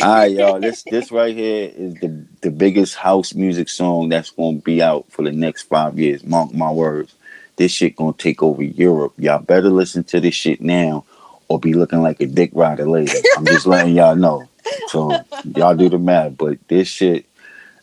All 0.00 0.14
right, 0.14 0.32
y'all. 0.32 0.60
This 0.60 0.84
this 0.84 1.10
right 1.12 1.34
here 1.34 1.72
is 1.74 1.94
the 1.96 2.24
the 2.42 2.50
biggest 2.50 2.94
house 2.96 3.34
music 3.34 3.68
song 3.68 4.08
that's 4.10 4.30
gonna 4.30 4.58
be 4.58 4.82
out 4.82 5.10
for 5.10 5.22
the 5.24 5.32
next 5.32 5.62
five 5.64 5.98
years. 5.98 6.24
Mark 6.24 6.54
my 6.54 6.70
words. 6.70 7.14
This 7.58 7.72
shit 7.72 7.96
gonna 7.96 8.14
take 8.16 8.42
over 8.42 8.62
Europe. 8.62 9.14
Y'all 9.18 9.40
better 9.40 9.68
listen 9.68 10.04
to 10.04 10.20
this 10.20 10.34
shit 10.34 10.60
now, 10.60 11.04
or 11.48 11.58
be 11.58 11.74
looking 11.74 12.02
like 12.02 12.20
a 12.20 12.26
dick 12.26 12.50
rider 12.54 12.88
later. 12.88 13.18
I'm 13.36 13.44
just 13.44 13.66
letting 13.66 13.96
y'all 13.96 14.16
know. 14.16 14.48
So 14.86 15.24
y'all 15.44 15.74
do 15.74 15.88
the 15.88 15.98
math, 15.98 16.38
but 16.38 16.56
this 16.68 16.86
shit 16.86 17.26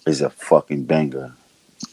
is 0.08 0.22
a 0.22 0.29
fucking 0.29 0.86
banger. 0.86 1.34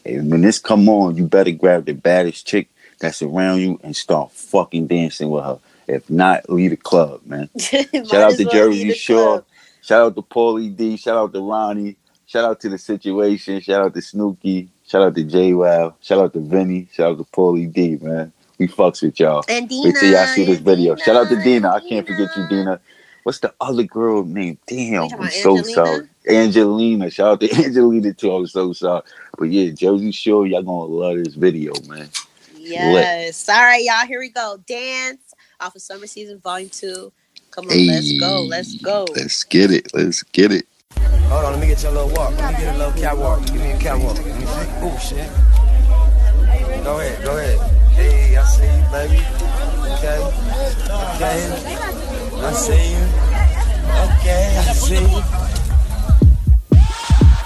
And 0.05 0.31
when 0.31 0.41
this 0.41 0.59
come 0.59 0.87
on, 0.87 1.17
you 1.17 1.27
better 1.27 1.51
grab 1.51 1.85
the 1.85 1.93
baddest 1.93 2.47
chick 2.47 2.69
that's 2.99 3.21
around 3.21 3.59
you 3.59 3.79
and 3.83 3.95
start 3.95 4.31
fucking 4.31 4.87
dancing 4.87 5.29
with 5.29 5.43
her. 5.43 5.59
If 5.87 6.09
not, 6.09 6.49
leave 6.49 6.69
the 6.69 6.77
club, 6.77 7.21
man. 7.25 7.49
Shout 7.59 8.13
out 8.13 8.37
to 8.37 8.45
well 8.45 8.53
Jersey 8.53 8.93
Shore. 8.93 9.33
club. 9.35 9.45
Shout 9.81 10.01
out 10.01 10.15
to 10.15 10.21
Pauly 10.21 10.75
D. 10.75 10.95
Shout 10.95 11.17
out 11.17 11.33
to 11.33 11.41
Ronnie. 11.41 11.97
Shout 12.33 12.45
out 12.45 12.59
to 12.61 12.69
the 12.69 12.79
situation. 12.79 13.61
Shout 13.61 13.85
out 13.85 13.93
to 13.93 13.99
Snooki. 13.99 14.67
Shout 14.87 15.03
out 15.03 15.13
to 15.13 15.23
JWoww. 15.23 15.93
Shout 16.01 16.17
out 16.17 16.33
to 16.33 16.39
Vinny. 16.39 16.87
Shout 16.91 17.11
out 17.11 17.17
to 17.19 17.25
Pauly 17.25 17.71
D, 17.71 17.99
man. 18.01 18.33
We 18.57 18.67
fucks 18.67 19.03
with 19.03 19.19
y'all. 19.19 19.43
And 19.47 19.69
Deena. 19.69 19.83
Wait 19.83 19.95
till 19.99 20.11
y'all 20.11 20.25
see 20.25 20.43
this 20.43 20.57
video. 20.57 20.95
Shout 20.95 21.15
out 21.15 21.29
to 21.29 21.35
Deena. 21.43 21.69
I 21.69 21.87
can't 21.87 22.07
forget 22.07 22.35
you, 22.35 22.47
Deena. 22.49 22.79
What's 23.21 23.37
the 23.37 23.53
other 23.61 23.83
girl 23.83 24.23
name? 24.23 24.57
Damn, 24.65 25.13
I'm 25.13 25.29
so 25.29 25.57
Angelina? 25.57 25.63
sorry. 25.75 26.09
Angelina. 26.27 27.11
Shout 27.11 27.33
out 27.33 27.39
to 27.41 27.51
Angelina 27.63 28.13
too. 28.13 28.31
I'm 28.33 28.47
so 28.47 28.73
sorry. 28.73 29.03
But 29.37 29.51
yeah, 29.51 29.69
Jersey 29.69 30.11
Shore, 30.11 30.47
y'all 30.47 30.63
gonna 30.63 30.85
love 30.85 31.23
this 31.23 31.35
video, 31.35 31.73
man. 31.87 32.09
Yes. 32.57 33.47
All 33.47 33.61
right, 33.61 33.83
y'all. 33.83 34.07
Here 34.07 34.17
we 34.17 34.29
go. 34.29 34.57
Dance 34.65 35.35
off 35.59 35.75
of 35.75 35.83
Summer 35.83 36.07
Season 36.07 36.39
Volume 36.39 36.71
Two. 36.71 37.13
Come 37.51 37.69
on, 37.69 37.85
let's 37.85 38.17
go. 38.17 38.41
Let's 38.41 38.75
go. 38.77 39.05
Let's 39.15 39.43
get 39.43 39.69
it. 39.69 39.93
Let's 39.93 40.23
get 40.23 40.51
it. 40.51 40.65
Hold 40.99 41.45
on, 41.45 41.51
let 41.53 41.59
me 41.61 41.67
get 41.67 41.81
you 41.83 41.89
a 41.89 41.91
little 41.91 42.09
walk. 42.09 42.31
Let 42.37 42.53
me 42.53 42.59
get 42.59 42.75
a 42.75 42.77
little 42.77 42.93
catwalk. 42.93 43.45
Give 43.45 43.55
me 43.55 43.71
a 43.71 43.77
catwalk. 43.77 44.17
Let 44.17 44.25
me 44.25 44.45
see. 44.45 44.69
Oh 44.81 44.97
shit. 44.99 45.29
Go 46.83 46.99
ahead, 46.99 47.23
go 47.23 47.37
ahead. 47.37 47.59
Hey, 47.93 48.35
I 48.37 48.43
see 48.45 48.65
you, 48.65 48.83
baby. 48.91 49.19
Okay. 49.93 50.19
Okay. 51.15 51.39
I 52.35 52.51
see 52.53 52.91
you. 52.91 53.03
Okay, 54.03 54.57
I 54.57 54.73
see 54.73 54.95
you. 54.95 55.21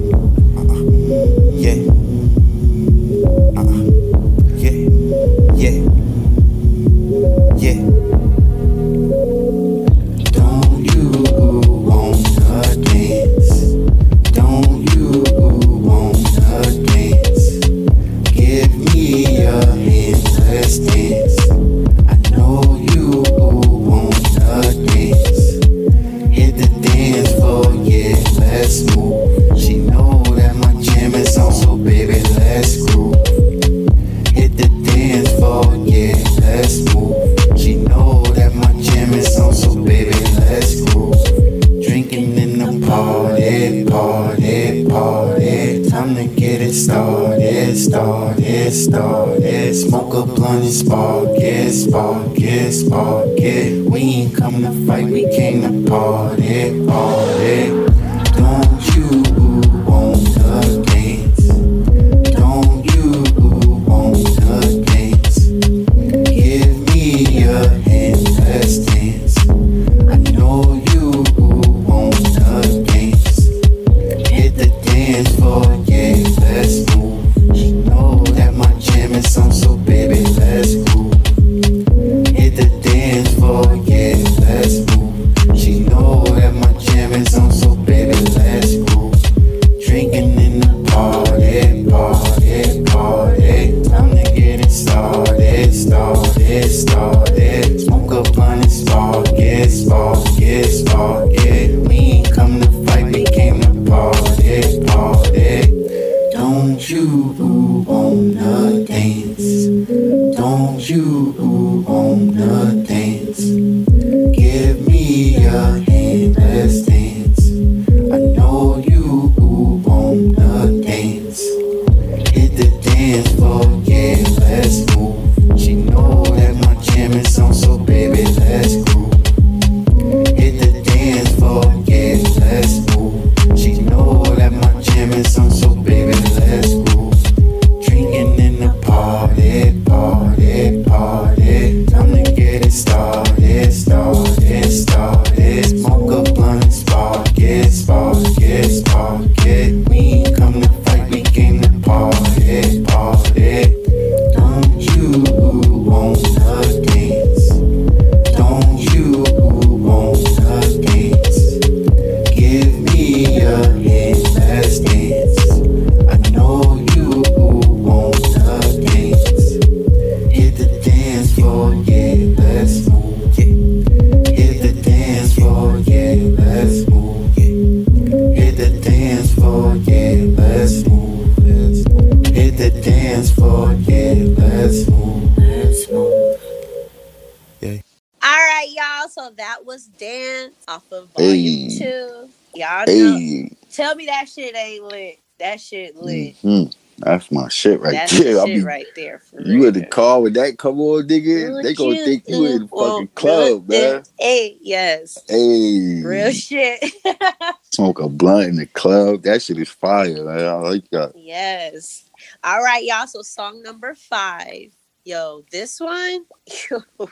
That 195.40 195.60
shit 195.62 195.96
lit. 195.96 196.36
mhm. 196.44 196.76
that's 196.98 197.32
my 197.32 197.48
shit 197.50 197.80
right 197.80 197.94
That's 197.94 198.18
there. 198.20 198.36
the 198.36 198.42
I 198.42 198.46
shit 198.46 198.56
be, 198.58 198.64
right 198.64 198.86
there. 198.96 199.20
For 199.20 199.42
you 199.42 199.66
in 199.68 199.74
the 199.74 199.86
car 199.86 200.22
with 200.22 200.34
that 200.36 200.58
come 200.58 200.80
on, 200.82 201.08
nigga. 201.08 201.64
They 201.64 201.74
gonna 201.74 201.96
think 201.96 202.26
you 202.28 202.46
in 202.46 202.62
the 202.64 202.68
fucking 202.68 203.08
club, 203.16 203.70
man. 203.70 204.04
Hey, 204.20 204.58
yes. 204.62 205.18
Hey, 205.28 206.02
Real 206.04 206.32
shit. 206.32 206.84
smoke 207.74 208.00
a 208.00 208.10
blunt 208.10 208.50
in 208.50 208.56
the 208.58 208.66
club. 208.68 209.24
That 209.24 209.42
shit 209.42 209.58
is 209.58 209.70
fire. 209.70 210.24
Man. 210.26 210.46
I 210.46 210.54
like 210.56 210.90
that. 210.92 211.14
yes. 211.16 212.06
All 212.44 212.62
right, 212.62 212.84
y'all. 212.84 213.08
So 213.08 213.22
song 213.22 213.64
number 213.64 213.96
five. 213.96 214.74
Yo, 215.06 215.44
this 215.52 215.80
one, 215.80 216.26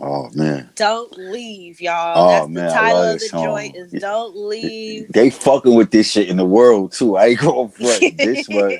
Oh 0.00 0.28
man, 0.34 0.68
Don't 0.74 1.16
Leave, 1.16 1.80
y'all. 1.80 2.12
Oh, 2.16 2.28
That's 2.30 2.48
man, 2.50 2.66
the 2.66 2.70
I 2.72 2.74
title 2.74 2.98
love 3.00 3.14
of 3.14 3.20
the 3.20 3.26
song. 3.28 3.44
joint 3.44 3.76
is 3.76 3.92
Don't 3.92 4.36
Leave. 4.36 5.12
they 5.12 5.30
fucking 5.30 5.74
with 5.74 5.90
this 5.90 6.10
shit 6.10 6.28
in 6.28 6.36
the 6.36 6.44
world 6.44 6.92
too. 6.92 7.16
I 7.16 7.28
ain't 7.28 7.40
going 7.40 7.68
front. 7.70 8.18
this 8.18 8.46
one, 8.48 8.78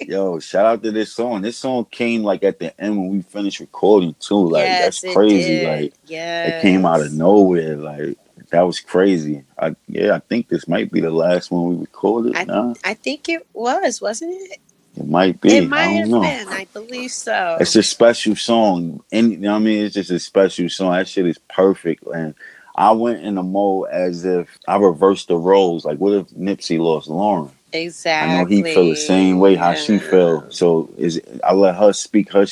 yo, 0.00 0.40
shout 0.40 0.66
out 0.66 0.82
to 0.82 0.90
this 0.90 1.12
song. 1.12 1.42
This 1.42 1.56
song 1.56 1.84
came 1.92 2.24
like 2.24 2.42
at 2.42 2.58
the 2.58 2.78
end 2.80 2.98
when 2.98 3.10
we 3.10 3.22
finished 3.22 3.60
recording 3.60 4.14
too. 4.18 4.48
Like 4.50 4.64
Yes, 4.64 5.00
that's 5.02 5.14
crazy. 5.14 5.64
Like 5.66 5.94
yes. 6.06 6.48
it 6.58 6.62
came 6.62 6.84
out 6.84 7.00
of 7.00 7.12
nowhere. 7.12 7.76
Like 7.76 8.18
that 8.50 8.62
was 8.62 8.80
crazy. 8.80 9.44
I 9.56 9.76
yeah, 9.86 10.16
I 10.16 10.18
think 10.18 10.48
this 10.48 10.66
might 10.66 10.90
be 10.90 11.00
the 11.00 11.12
last 11.12 11.52
one 11.52 11.68
we 11.68 11.76
recorded. 11.76 12.34
I- 12.36 12.44
nah, 12.44 12.74
I 12.82 12.94
think 12.94 13.28
it 13.28 13.46
was, 13.52 14.00
wasn't 14.00 14.32
it? 14.34 14.58
It 15.00 15.08
might 15.08 15.40
be. 15.40 15.56
It 15.56 15.68
might 15.68 15.80
I 15.80 15.92
have 15.92 16.08
know. 16.08 16.20
been. 16.20 16.48
I 16.48 16.66
believe 16.72 17.10
so. 17.10 17.56
It's 17.60 17.74
a 17.74 17.82
special 17.82 18.36
song. 18.36 19.02
And 19.10 19.32
you 19.32 19.38
know 19.38 19.52
what 19.52 19.56
I 19.56 19.60
mean? 19.60 19.84
It's 19.84 19.94
just 19.94 20.10
a 20.10 20.18
special 20.18 20.68
song. 20.68 20.92
That 20.92 21.08
shit 21.08 21.26
is 21.26 21.38
perfect. 21.38 22.04
And 22.06 22.34
I 22.76 22.92
went 22.92 23.22
in 23.22 23.36
the 23.36 23.42
mode 23.42 23.88
as 23.90 24.24
if 24.24 24.58
I 24.68 24.76
reversed 24.76 25.28
the 25.28 25.36
roles. 25.36 25.84
Like, 25.84 25.98
what 25.98 26.12
if 26.12 26.28
Nipsey 26.28 26.78
lost 26.78 27.08
Lauren? 27.08 27.50
exactly. 27.72 28.36
I 28.36 28.42
know 28.42 28.46
he 28.46 28.62
feel 28.62 28.88
the 28.88 28.96
same 28.96 29.38
way 29.38 29.54
how 29.54 29.74
she 29.74 29.98
felt. 29.98 30.52
So 30.52 30.90
is 30.98 31.20
I 31.44 31.52
let 31.54 31.76
her 31.76 31.92
speak 31.92 32.32
her 32.32 32.46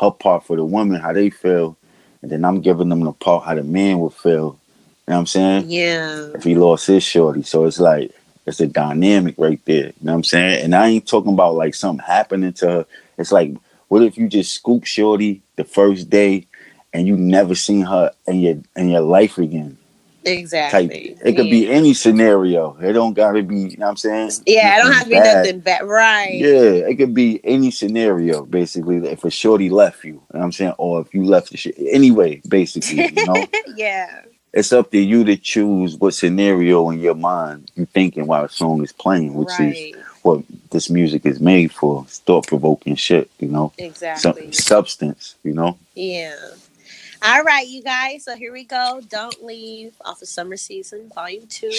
her 0.00 0.10
part 0.10 0.46
for 0.46 0.56
the 0.56 0.64
woman 0.64 1.00
how 1.00 1.12
they 1.12 1.28
feel, 1.30 1.76
and 2.22 2.30
then 2.30 2.44
I'm 2.44 2.60
giving 2.60 2.88
them 2.88 3.00
the 3.04 3.12
part 3.12 3.44
how 3.44 3.54
the 3.54 3.62
man 3.62 3.98
would 4.00 4.14
feel. 4.14 4.32
You 4.32 5.12
know 5.12 5.16
what 5.16 5.16
I'm 5.16 5.26
saying? 5.26 5.70
Yeah. 5.70 6.28
If 6.34 6.44
he 6.44 6.54
lost 6.54 6.86
his 6.86 7.02
shorty, 7.02 7.42
so 7.42 7.64
it's 7.64 7.80
like 7.80 8.12
it's 8.46 8.60
a 8.60 8.66
dynamic 8.66 9.34
right 9.38 9.60
there. 9.64 9.86
You 9.86 9.94
know 10.02 10.12
what 10.12 10.18
I'm 10.18 10.24
saying? 10.24 10.64
And 10.64 10.74
I 10.74 10.88
ain't 10.88 11.06
talking 11.06 11.32
about 11.32 11.54
like 11.54 11.74
something 11.74 12.04
happening 12.04 12.52
to 12.54 12.66
her. 12.66 12.86
It's 13.18 13.32
like 13.32 13.52
what 13.90 14.04
if 14.04 14.16
you 14.16 14.28
just 14.28 14.54
scoop 14.54 14.84
shorty 14.84 15.42
the 15.56 15.64
first 15.64 16.08
day, 16.08 16.46
and 16.92 17.08
you 17.08 17.16
never 17.16 17.56
seen 17.56 17.84
her 17.86 18.12
in 18.26 18.40
your 18.40 18.56
in 18.76 18.88
your 18.88 19.00
life 19.00 19.36
again? 19.36 19.76
Type. 20.24 20.38
Exactly. 20.38 21.16
It 21.24 21.34
could 21.34 21.50
be 21.50 21.68
any 21.68 21.92
scenario. 21.94 22.76
It 22.80 22.92
don't 22.92 23.14
gotta 23.14 23.42
be. 23.42 23.56
You 23.56 23.76
know 23.78 23.86
what 23.86 23.90
I'm 23.90 23.96
saying? 23.96 24.30
Yeah, 24.46 24.74
I 24.74 24.78
don't 24.78 24.92
have 24.92 25.04
to 25.04 25.08
be 25.08 25.14
bad. 25.16 25.36
nothing 25.38 25.60
bad. 25.60 25.88
Right. 25.88 26.34
Yeah, 26.34 26.88
it 26.88 26.96
could 26.98 27.14
be 27.14 27.40
any 27.42 27.72
scenario, 27.72 28.44
basically. 28.44 28.98
If 28.98 29.24
a 29.24 29.30
shorty 29.30 29.70
left 29.70 30.04
you, 30.04 30.10
you 30.10 30.14
know 30.14 30.24
what 30.38 30.44
I'm 30.44 30.52
saying, 30.52 30.74
or 30.78 31.00
if 31.00 31.12
you 31.12 31.24
left 31.24 31.50
the 31.50 31.56
shit. 31.56 31.74
Anyway, 31.78 32.42
basically, 32.46 33.06
you 33.06 33.26
know, 33.26 33.44
yeah. 33.76 34.22
It's 34.52 34.72
up 34.72 34.90
to 34.90 34.98
you 34.98 35.24
to 35.24 35.36
choose 35.36 35.96
what 35.96 36.14
scenario 36.14 36.90
in 36.90 36.98
your 37.00 37.14
mind 37.14 37.70
you're 37.74 37.86
thinking 37.86 38.26
while 38.26 38.44
a 38.44 38.48
song 38.48 38.82
is 38.82 38.92
playing, 38.92 39.34
which 39.34 39.58
is 39.60 39.96
what 40.22 40.42
this 40.70 40.90
music 40.90 41.24
is 41.24 41.40
made 41.40 41.72
for. 41.72 42.02
It's 42.06 42.18
thought 42.18 42.46
provoking 42.46 42.96
shit, 42.96 43.30
you 43.38 43.48
know, 43.48 43.72
Some- 43.76 43.86
Exactly. 43.86 44.52
substance, 44.52 45.36
you 45.42 45.52
know. 45.52 45.78
Yeah. 45.94 46.34
All 47.22 47.42
right, 47.42 47.66
you 47.68 47.82
guys. 47.82 48.24
So 48.24 48.34
here 48.34 48.52
we 48.52 48.64
go. 48.64 49.00
Don't 49.08 49.44
leave 49.44 49.94
off 50.04 50.22
of 50.22 50.28
summer 50.28 50.56
season, 50.56 51.10
volume 51.14 51.46
two. 51.46 51.70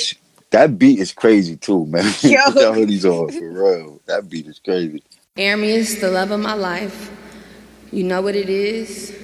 That 0.51 0.77
beat 0.77 0.99
is 0.99 1.11
crazy 1.13 1.55
too, 1.55 1.85
man. 1.87 2.03
Yo. 2.21 2.37
Put 2.45 2.55
that 2.55 2.73
hoodies 2.73 3.05
on 3.05 3.31
for 3.31 3.49
real. 3.51 4.01
That 4.05 4.29
beat 4.29 4.47
is 4.47 4.59
crazy. 4.59 5.01
Aramis, 5.37 5.99
the 5.99 6.11
love 6.11 6.31
of 6.31 6.39
my 6.41 6.53
life. 6.53 7.09
You 7.91 8.03
know 8.03 8.21
what 8.21 8.35
it 8.35 8.49
is. 8.49 9.17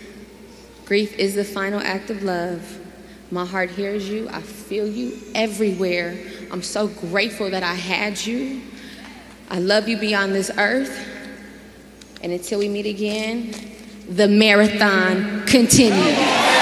Grief 0.85 1.17
is 1.19 1.35
the 1.35 1.43
final 1.43 1.79
act 1.81 2.09
of 2.09 2.23
love. 2.23 2.79
My 3.29 3.45
heart 3.45 3.69
hears 3.69 4.09
you. 4.09 4.29
I 4.29 4.41
feel 4.41 4.87
you 4.87 5.17
everywhere. 5.35 6.17
I'm 6.51 6.61
so 6.61 6.87
grateful 6.87 7.49
that 7.49 7.63
I 7.63 7.73
had 7.73 8.25
you. 8.25 8.61
I 9.49 9.59
love 9.59 9.89
you 9.89 9.97
beyond 9.97 10.33
this 10.33 10.49
earth. 10.57 11.05
And 12.23 12.31
until 12.31 12.59
we 12.59 12.69
meet 12.69 12.85
again, 12.85 13.53
the 14.07 14.27
marathon 14.27 15.45
continues. 15.45 16.56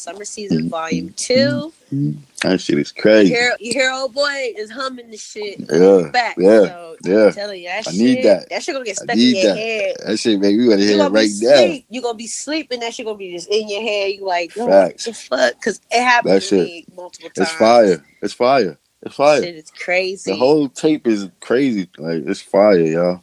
Summer 0.00 0.24
Season 0.24 0.68
Volume 0.68 1.12
Two. 1.16 1.72
Mm-hmm. 1.92 2.12
That 2.42 2.60
shit 2.60 2.78
is 2.78 2.90
crazy. 2.92 3.30
You 3.30 3.36
hear, 3.36 3.56
you 3.60 3.72
hear, 3.72 3.90
old 3.92 4.14
boy 4.14 4.52
is 4.56 4.70
humming 4.70 5.10
the 5.10 5.16
shit. 5.16 5.60
Yeah, 5.70 6.10
back. 6.10 6.36
yeah, 6.38 6.62
so, 6.64 6.96
yeah. 7.04 7.24
I'm 7.26 7.32
telling 7.32 7.60
you, 7.62 7.68
that 7.68 7.86
I 7.88 7.90
shit, 7.90 8.00
need 8.00 8.24
that. 8.24 8.48
That 8.48 8.62
shit 8.62 8.74
gonna 8.74 8.84
get 8.84 8.96
stuck 8.96 9.14
in 9.16 9.18
your 9.20 9.42
that. 9.48 9.56
head. 9.56 9.96
That 10.06 10.16
shit, 10.18 10.40
man, 10.40 10.56
gotta 10.68 10.80
You 10.80 10.86
hear 10.88 10.94
it 10.94 10.98
gonna 10.98 11.10
right 11.10 11.28
be 11.28 11.46
now. 11.46 11.84
You 11.90 12.00
gonna 12.02 12.16
be 12.16 12.26
sleeping. 12.26 12.80
That 12.80 12.94
shit 12.94 13.04
gonna 13.04 13.18
be 13.18 13.32
just 13.32 13.48
in 13.48 13.68
your 13.68 13.82
head. 13.82 14.12
You 14.12 14.24
like, 14.24 14.52
oh, 14.56 14.60
yo, 14.64 14.68
Facts. 14.70 15.06
what 15.06 15.14
the 15.14 15.20
fuck? 15.20 15.54
Because 15.60 15.80
it 15.90 16.02
happened 16.02 16.34
That 16.34 16.42
shit- 16.42 16.94
multiple 16.96 17.30
times. 17.30 17.48
It's 17.48 17.58
fire. 17.58 18.04
It's 18.22 18.32
fire. 18.32 18.78
It's 19.02 19.14
fire. 19.14 19.42
Shit 19.42 19.54
is 19.56 19.70
crazy. 19.70 20.30
The 20.30 20.36
whole 20.38 20.68
tape 20.68 21.06
is 21.06 21.28
crazy. 21.40 21.88
Like 21.98 22.22
it's 22.26 22.40
fire, 22.42 22.78
y'all. 22.80 23.22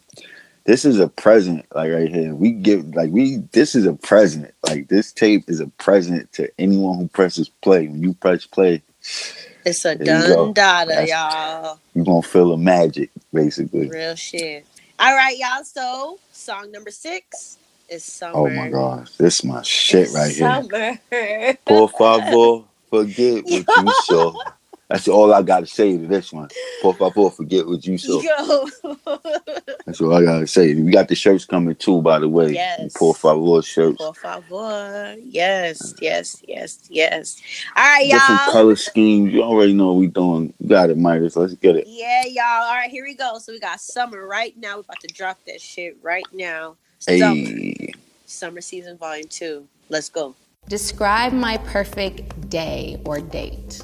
This 0.68 0.86
is 0.86 1.00
a 1.00 1.10
present, 1.10 1.66
like 1.76 1.92
right 1.92 2.10
here. 2.14 2.36
We 2.36 2.52
give 2.52 2.96
like 2.96 3.12
we 3.12 3.38
this 3.54 3.76
is 3.76 3.88
a 3.88 3.94
present. 3.96 4.54
Like 4.68 4.90
this 4.90 5.14
tape 5.14 5.46
is 5.50 5.62
a 5.62 5.68
present 5.68 6.32
to 6.34 6.52
anyone 6.60 7.00
who 7.00 7.10
presses 7.10 7.50
play. 7.50 7.88
When 7.88 8.04
you 8.04 8.14
press 8.16 8.46
play, 8.46 8.84
It's 9.66 9.86
a 9.86 9.96
There 9.96 10.08
you 10.08 10.28
go. 10.28 10.46
done 10.46 10.54
data, 10.54 11.08
y'all. 11.08 11.80
you 11.96 12.06
gonna 12.06 12.22
feel 12.22 12.52
the 12.52 12.58
magic, 12.58 13.12
basically. 13.34 13.90
Real 13.90 14.16
shit. 14.16 14.68
All 15.00 15.16
right, 15.16 15.38
y'all. 15.38 15.64
So 15.64 16.20
song 16.34 16.72
number 16.74 16.92
six 16.92 17.58
is 17.90 18.04
summer. 18.04 18.36
Oh 18.38 18.50
my 18.50 18.70
gosh, 18.70 19.12
this 19.14 19.40
is 19.40 19.46
my 19.46 19.64
shit 19.64 20.04
It's 20.08 20.16
right 20.16 20.36
here. 20.36 20.68
Summer. 21.12 21.58
Por 21.66 21.90
favor, 21.90 22.66
forget 22.90 23.46
what 23.46 23.78
you 23.78 23.92
saw. 23.94 24.34
That's 24.90 25.10
all 25.10 25.34
I 25.34 25.42
gotta 25.42 25.68
say 25.68 25.98
to 25.98 26.08
this 26.08 26.32
one. 26.32 26.48
Por 26.82 26.94
favor, 26.94 27.30
forget 27.30 27.68
what 27.68 27.86
you 27.86 27.98
saw. 27.98 28.22
Yo. 28.22 28.70
That's 29.86 30.00
all 30.00 30.14
I 30.14 30.24
gotta 30.24 30.48
say. 30.48 30.76
We 30.76 30.92
got 30.92 31.10
the 31.10 31.16
shirts 31.16 31.44
coming 31.44 31.76
too, 31.76 32.02
by 32.02 32.20
the 32.20 32.30
way. 32.30 32.54
Yes. 32.54 32.94
Por 32.94 33.14
favor 33.14 33.62
shirts. 33.62 33.98
Por 33.98 34.14
favor. 34.14 35.16
Yes, 35.22 35.94
yes, 36.00 36.42
yes, 36.48 36.88
yes. 36.90 37.42
All 37.76 37.84
right, 37.84 38.04
Different 38.04 38.22
y'all. 38.22 38.38
Different 38.38 38.52
color 38.54 38.76
schemes. 38.78 39.34
You 39.34 39.44
already 39.44 39.74
know 39.74 39.88
what 39.88 39.98
we 39.98 40.08
doing. 40.08 40.54
You 40.60 40.70
got 40.70 40.90
it, 40.90 40.98
Midas. 40.98 41.36
Let's 41.36 41.56
get 41.56 41.76
it. 41.76 41.86
Yeah, 41.88 42.24
y'all. 42.26 42.64
All 42.64 42.76
right, 42.76 42.90
here 42.90 43.04
we 43.04 43.14
go. 43.14 43.40
So 43.40 43.52
we 43.52 43.60
got 43.60 43.82
summer 43.82 44.26
right 44.26 44.56
now. 44.58 44.76
We're 44.76 44.82
about 44.82 45.02
to 45.02 45.08
drop 45.08 45.38
that 45.48 45.60
shit 45.60 45.98
right 46.02 46.28
now. 46.32 46.78
Summer. 47.00 47.36
Hey. 47.36 47.94
Summer 48.26 48.62
season 48.62 48.98
volume 48.98 49.28
two. 49.28 49.68
Let's 49.90 50.10
go. 50.10 50.34
Describe 50.70 51.32
my 51.32 51.58
perfect 51.60 52.50
day 52.50 53.02
or 53.06 53.22
date. 53.22 53.82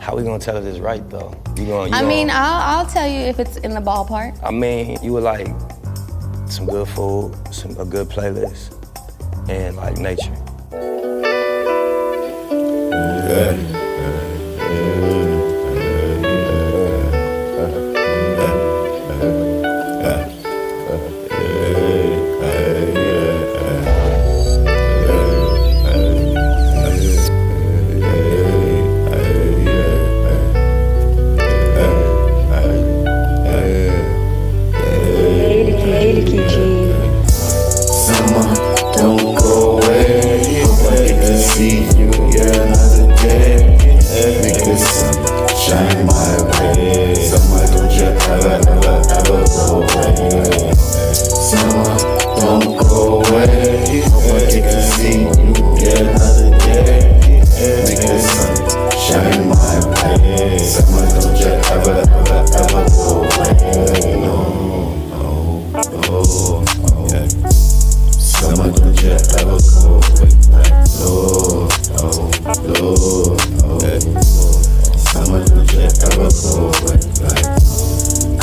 How 0.00 0.16
we 0.16 0.22
gonna 0.22 0.38
tell 0.38 0.56
if 0.56 0.64
it's 0.64 0.78
right 0.78 1.08
though? 1.10 1.34
You 1.56 1.66
gonna? 1.66 1.88
You 1.90 1.94
I 1.94 2.02
mean, 2.02 2.28
gonna- 2.28 2.38
I'll, 2.38 2.78
I'll 2.80 2.86
tell 2.86 3.06
you 3.06 3.20
if 3.20 3.38
it's 3.38 3.56
in 3.58 3.74
the 3.74 3.80
ballpark. 3.80 4.38
I 4.42 4.50
mean, 4.50 4.98
you 5.02 5.12
would 5.12 5.22
like 5.22 5.46
some 6.46 6.66
good 6.66 6.88
food, 6.88 7.34
some 7.52 7.76
a 7.78 7.84
good 7.84 8.08
playlist, 8.08 8.72
and 9.48 9.76
like 9.76 9.98
nature. 9.98 10.34
Summer, 13.30 13.79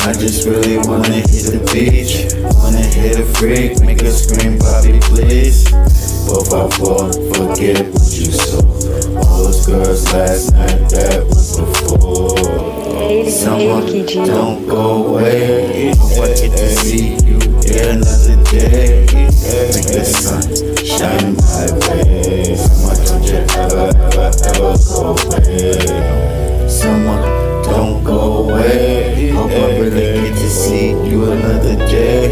I 0.08 0.12
just 0.12 0.48
really 0.48 0.78
wanna 0.78 1.20
hit 1.20 1.52
the 1.52 1.60
beach, 1.68 2.32
wanna 2.64 2.80
hit 2.80 3.20
a 3.20 3.26
freak, 3.36 3.78
make 3.84 4.00
her 4.00 4.10
scream, 4.10 4.56
Bobby, 4.56 4.98
please. 5.04 5.68
Por 6.24 6.40
favor, 6.48 7.12
forget 7.36 7.84
what 7.92 8.08
you 8.16 8.32
saw. 8.32 8.64
All 9.20 9.44
those 9.44 9.66
girls 9.66 10.10
last 10.10 10.52
night, 10.54 10.88
that 10.96 11.26
was 11.28 11.60
before. 11.60 12.32
Summer, 13.28 13.84
don't 14.24 14.66
go 14.66 15.08
away. 15.08 15.90
I 15.90 15.92
get 15.92 16.56
to 16.56 16.68
see 16.70 17.12
you 17.28 17.36
here 17.60 17.92
another 17.92 18.42
day. 18.48 19.04
Make 19.12 19.92
the 19.92 20.04
sun 20.08 20.40
shine 20.88 21.36
my 21.36 21.68
way. 21.84 22.56
Summer, 22.56 22.96
don't 23.04 23.24
you 23.28 23.44
ever, 23.60 23.92
ever, 24.08 24.32
ever 24.56 24.72
go 24.88 25.12
away. 25.20 26.66
Summer, 26.66 27.47
don't 27.70 28.02
go 28.04 28.48
away. 28.48 29.30
Hope 29.30 29.50
I 29.50 29.78
really 29.78 30.28
get 30.28 30.34
to 30.38 30.48
see 30.50 30.90
you 30.90 31.30
another 31.30 31.76
day. 31.76 32.28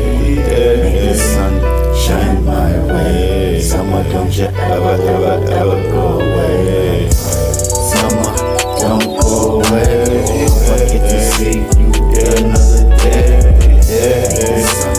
Make 0.82 1.00
the 1.00 1.14
sun 1.14 1.54
shine 1.94 2.44
my 2.44 2.72
way. 2.86 3.60
Summer, 3.60 4.02
don't 4.12 4.36
you 4.36 4.44
ever, 4.44 4.94
ever, 5.12 5.36
ever 5.52 5.78
go 5.90 6.20
away. 6.20 7.10
Summer, 7.10 8.32
don't 8.80 9.20
go 9.20 9.60
away. 9.60 10.46
Hope 10.46 10.68
I 10.72 10.84
get 10.90 11.04
to 11.10 11.18
see 11.32 11.58
you 11.78 11.90
another 12.38 12.84
day. 12.98 13.28
Make 13.68 14.32
the 14.40 14.62
sun 14.62 14.96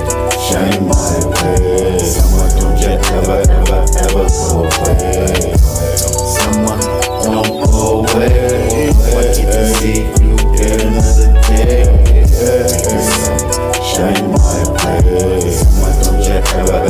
shine 0.47 0.81
my 0.87 1.15
way. 1.31 1.99
Summer, 1.99 2.47
don't 2.59 2.77
you 2.79 2.93
ever, 3.17 3.39
ever, 3.57 3.81
ever 4.05 4.25
go 4.27 4.63
away. 4.63 5.53
Summer, 6.35 6.77
don't 7.23 7.53
go 7.71 8.05
away. 8.05 8.91
Hope 8.93 9.17
I 9.17 9.33
get 9.35 9.49
to 9.51 9.73
see 9.75 9.99
you 10.21 10.26
day. 11.47 11.85
Make 12.03 12.27
shine 13.83 14.31
my 14.31 15.01
way. 15.05 15.51
Summer, 15.51 15.93
don't 16.03 16.23
you 16.23 16.41
ever 16.59 16.86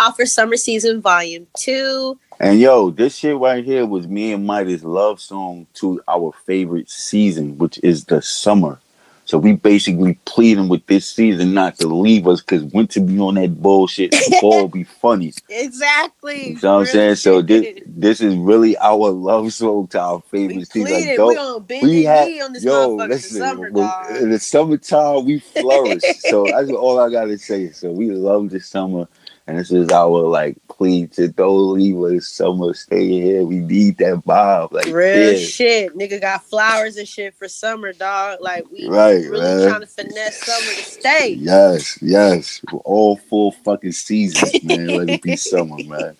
summer 0.00 0.08
off 0.08 0.16
for 0.16 0.26
summer 0.26 0.56
season 0.56 1.00
volume 1.00 1.46
two. 1.56 2.18
And 2.38 2.58
yo, 2.58 2.90
this 2.90 3.16
shit 3.16 3.36
right 3.36 3.64
here 3.64 3.84
was 3.84 4.08
me 4.08 4.32
and 4.32 4.46
Midas' 4.46 4.82
love 4.82 5.20
song 5.20 5.66
to 5.74 6.00
our 6.08 6.32
favorite 6.46 6.90
season, 6.90 7.58
which 7.58 7.78
is 7.82 8.06
the 8.06 8.22
summer. 8.22 8.78
So 9.26 9.38
we 9.38 9.52
basically 9.52 10.18
pleading 10.24 10.68
with 10.68 10.84
this 10.86 11.08
season 11.08 11.54
not 11.54 11.78
to 11.78 11.86
leave 11.86 12.26
us 12.26 12.40
because 12.40 12.64
winter 12.64 13.00
be 13.00 13.20
on 13.20 13.34
that 13.36 13.62
bullshit, 13.62 14.12
and 14.12 14.34
fall 14.40 14.66
be 14.66 14.82
funny. 14.82 15.32
Exactly. 15.48 16.54
You 16.54 16.58
know 16.60 16.74
what 16.74 16.80
I'm 16.80 16.86
saying? 16.86 17.14
So 17.16 17.40
this 17.40 17.80
this 17.86 18.20
is 18.20 18.34
really 18.34 18.76
our 18.78 19.10
love 19.10 19.52
song 19.52 19.86
to 19.88 20.00
our 20.00 20.20
favorite 20.32 20.56
we 20.56 20.64
season. 20.64 20.92
Like, 20.92 21.04
pleaded. 21.04 21.16
don't- 21.16 21.68
we 21.68 21.76
on 21.76 21.82
we 21.88 22.02
had 22.04 22.40
on 22.40 22.52
this 22.54 22.64
yo, 22.64 22.94
listen. 22.96 23.38
summer, 23.38 23.70
dog. 23.70 24.16
in 24.16 24.30
the 24.30 24.38
summertime, 24.40 25.24
we 25.26 25.38
flourish. 25.38 26.02
so 26.28 26.46
that's 26.46 26.70
all 26.72 26.98
I 26.98 27.10
gotta 27.10 27.38
say. 27.38 27.70
So 27.70 27.92
we 27.92 28.10
love 28.10 28.50
this 28.50 28.66
summer, 28.66 29.06
And 29.46 29.58
this 29.58 29.72
is 29.72 29.90
our 29.90 30.20
like 30.22 30.56
plea 30.68 31.06
to 31.08 31.26
don't 31.28 31.72
leave 31.74 31.96
us 31.98 32.28
summer. 32.28 32.72
Stay 32.74 33.08
here. 33.08 33.44
We 33.44 33.56
need 33.56 33.98
that 33.98 34.22
vibe. 34.26 34.70
Like 34.72 34.86
Real 34.86 35.32
yeah. 35.32 35.38
shit. 35.38 35.96
Nigga 35.96 36.20
got 36.20 36.44
flowers 36.44 36.96
and 36.96 37.08
shit 37.08 37.34
for 37.34 37.48
summer, 37.48 37.92
dog. 37.92 38.38
Like 38.40 38.64
we 38.70 38.88
Right, 38.88 39.24
really 39.24 39.40
man. 39.40 39.68
trying 39.68 39.80
to 39.80 39.86
finesse 39.86 40.40
summer 40.44 40.74
to 40.74 40.84
stay. 40.84 41.28
Yes, 41.30 41.98
yes. 42.00 42.60
All 42.84 43.16
full 43.16 43.50
fucking 43.52 43.92
seasons, 43.92 44.62
man. 44.62 44.86
Let 44.86 45.08
it 45.10 45.22
be 45.22 45.34
summer, 45.36 45.76
man. 45.84 46.16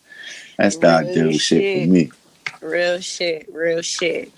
That's 0.58 0.76
the 0.76 0.88
ideal 0.88 1.30
shit 1.32 1.40
shit. 1.40 1.86
for 1.88 1.92
me. 1.92 2.10
Real 2.60 3.00
shit, 3.00 3.46
real 3.52 3.80
shit. 3.80 4.32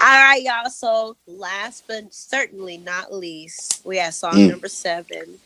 All 0.00 0.06
right, 0.08 0.42
y'all. 0.42 0.68
So 0.68 1.16
last 1.26 1.84
but 1.86 2.12
certainly 2.12 2.76
not 2.78 3.14
least, 3.14 3.80
we 3.84 3.96
had 3.98 4.12
song 4.14 4.34
Mm. 4.34 4.50
number 4.50 4.68
seven. 4.68 5.38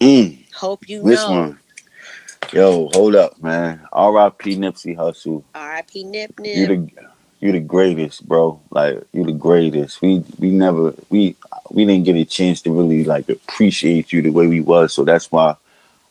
Mm, 0.00 0.38
Hope 0.54 0.88
you 0.88 1.02
which 1.02 1.16
know. 1.18 1.30
one? 1.30 1.58
Yo, 2.52 2.88
hold 2.94 3.14
up, 3.16 3.42
man. 3.42 3.80
R.I.P. 3.92 4.56
Nipsey 4.56 4.96
Hussle. 4.96 5.42
R.I.P. 5.54 6.04
Nip 6.04 6.32
You 6.38 6.66
Nip. 6.66 6.68
the 6.68 6.90
you 7.40 7.52
the 7.52 7.60
greatest, 7.60 8.26
bro. 8.26 8.60
Like 8.70 9.02
you 9.12 9.24
the 9.24 9.32
greatest. 9.32 10.00
We 10.02 10.24
we 10.38 10.50
never 10.50 10.94
we 11.10 11.36
we 11.70 11.84
didn't 11.84 12.04
get 12.04 12.16
a 12.16 12.24
chance 12.24 12.62
to 12.62 12.72
really 12.72 13.04
like 13.04 13.28
appreciate 13.28 14.12
you 14.12 14.22
the 14.22 14.30
way 14.30 14.46
we 14.46 14.60
was. 14.60 14.94
So 14.94 15.04
that's 15.04 15.30
why 15.30 15.56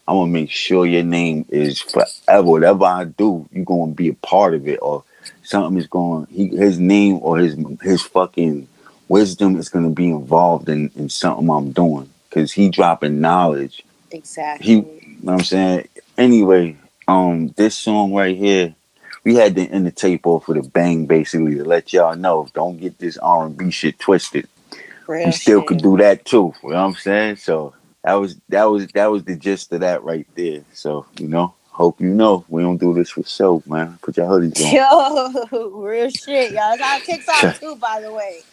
I'm 0.07 0.17
gonna 0.17 0.31
make 0.31 0.51
sure 0.51 0.85
your 0.85 1.03
name 1.03 1.45
is 1.49 1.81
forever. 1.81 2.43
Whatever 2.43 2.85
I 2.85 3.05
do, 3.05 3.47
you're 3.51 3.65
gonna 3.65 3.93
be 3.93 4.09
a 4.09 4.13
part 4.13 4.53
of 4.53 4.67
it, 4.67 4.79
or 4.81 5.03
something 5.43 5.79
is 5.79 5.87
going. 5.87 6.27
He 6.27 6.49
his 6.49 6.79
name 6.79 7.19
or 7.21 7.37
his 7.39 7.57
his 7.81 8.01
fucking 8.03 8.67
wisdom 9.07 9.57
is 9.57 9.69
gonna 9.69 9.89
be 9.89 10.09
involved 10.09 10.69
in 10.69 10.91
in 10.95 11.09
something 11.09 11.49
I'm 11.49 11.71
doing 11.71 12.09
because 12.29 12.51
he 12.51 12.69
dropping 12.69 13.21
knowledge. 13.21 13.83
Exactly. 14.11 14.65
He, 14.65 14.73
you 14.73 14.83
know 15.23 15.33
what 15.33 15.39
I'm 15.39 15.43
saying? 15.45 15.87
Anyway, 16.17 16.77
um, 17.07 17.49
this 17.57 17.75
song 17.77 18.13
right 18.13 18.37
here, 18.37 18.75
we 19.25 19.35
had 19.35 19.55
to 19.55 19.63
end 19.67 19.87
the 19.87 19.91
tape 19.91 20.27
off 20.27 20.47
with 20.47 20.57
a 20.57 20.63
bang, 20.69 21.05
basically, 21.07 21.55
to 21.55 21.65
let 21.65 21.93
y'all 21.93 22.15
know. 22.15 22.47
Don't 22.53 22.79
get 22.79 22.99
this 22.99 23.17
R&B 23.17 23.71
shit 23.71 23.99
twisted. 23.99 24.47
real 25.07 25.25
we 25.25 25.33
still 25.33 25.61
shit. 25.61 25.67
could 25.67 25.81
do 25.81 25.97
that 25.97 26.25
too. 26.25 26.53
You 26.63 26.71
know 26.71 26.75
what 26.77 26.81
I'm 26.81 26.95
saying? 26.95 27.37
So 27.37 27.75
that 28.03 28.15
was 28.15 28.37
that 28.49 28.65
was 28.65 28.87
that 28.89 29.07
was 29.07 29.25
the 29.25 29.37
gist 29.37 29.73
of 29.73 29.81
that 29.81 30.03
right 30.03 30.27
there. 30.35 30.63
So 30.73 31.07
you 31.19 31.27
know, 31.29 31.55
hope 31.71 32.01
you 32.01 32.09
know 32.09 32.45
we 32.49 32.63
don't 32.63 32.77
do 32.79 32.93
this 32.93 33.11
for 33.11 33.23
show, 33.23 33.63
man. 33.67 33.99
Put 34.01 34.17
your 34.17 34.27
hoodies 34.27 34.61
on. 34.61 34.81
Yo, 35.51 35.71
real 35.81 36.09
shit, 36.09 36.53
y'all. 36.53 36.71
That's 36.77 36.81
how 36.83 36.97
it 36.97 37.05
kicks 37.05 37.29
off 37.29 37.53
too, 37.59 37.75
by 37.77 38.01
the 38.01 38.13
way. 38.13 38.45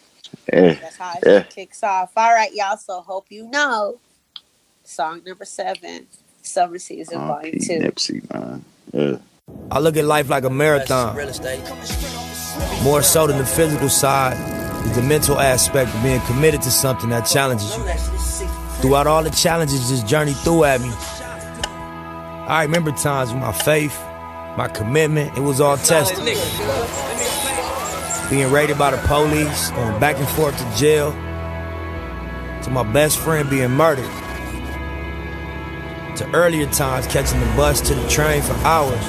Yeah. 0.53 0.77
That's 0.81 0.97
how 0.97 1.19
it 1.19 1.25
Yeah. 1.25 1.43
kicks 1.49 1.83
off. 1.83 2.13
All 2.17 2.33
right, 2.33 2.53
y'all. 2.53 2.77
So 2.77 3.01
hope 3.01 3.27
you 3.31 3.47
know. 3.49 3.99
Song 4.83 5.21
number 5.25 5.45
seven, 5.45 6.07
Summer 6.45 6.79
Season 6.79 7.15
oh, 7.15 7.27
Volume 7.27 7.55
R.I.P. 7.55 7.65
Two. 7.65 7.79
Nipsey, 7.79 8.33
man. 8.33 8.65
Yeah. 8.91 9.17
I 9.71 9.79
look 9.79 9.97
at 9.97 10.05
life 10.05 10.29
like 10.29 10.43
a 10.43 10.49
marathon. 10.49 11.15
More 12.83 13.01
so 13.01 13.27
than 13.27 13.37
the 13.37 13.45
physical 13.45 13.89
side 13.89 14.37
is 14.85 14.95
the 14.95 15.01
mental 15.01 15.39
aspect 15.39 15.93
of 15.93 16.03
being 16.03 16.21
committed 16.21 16.61
to 16.63 16.71
something 16.71 17.09
that 17.09 17.21
challenges 17.21 17.75
you. 17.77 17.83
Throughout 18.81 19.07
all 19.07 19.23
the 19.23 19.29
challenges 19.29 19.89
this 19.89 20.03
journey 20.03 20.33
threw 20.33 20.63
at 20.65 20.81
me, 20.81 20.91
I 22.47 22.63
remember 22.63 22.91
times 22.91 23.31
when 23.31 23.39
my 23.39 23.53
faith, 23.53 23.97
my 24.57 24.67
commitment, 24.67 25.37
it 25.37 25.41
was 25.41 25.61
all 25.61 25.77
tested. 25.77 26.17
Being 28.29 28.51
raided 28.51 28.77
by 28.77 28.91
the 28.91 28.97
police, 29.07 29.71
going 29.71 29.99
back 29.99 30.17
and 30.17 30.27
forth 30.29 30.57
to 30.57 30.77
jail, 30.77 31.11
to 32.63 32.69
my 32.69 32.83
best 32.83 33.17
friend 33.19 33.49
being 33.49 33.71
murdered, 33.71 34.09
to 36.17 36.29
earlier 36.33 36.65
times 36.67 37.07
catching 37.07 37.39
the 37.39 37.45
bus 37.55 37.81
to 37.81 37.95
the 37.95 38.07
train 38.07 38.41
for 38.41 38.53
hours 38.65 39.03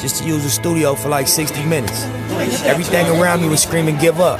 just 0.00 0.22
to 0.22 0.28
use 0.28 0.42
the 0.44 0.50
studio 0.50 0.94
for 0.94 1.08
like 1.08 1.26
60 1.26 1.64
minutes. 1.66 2.04
Everything 2.64 3.06
around 3.20 3.42
me 3.42 3.48
was 3.48 3.62
screaming, 3.62 3.96
give 3.98 4.20
up. 4.20 4.38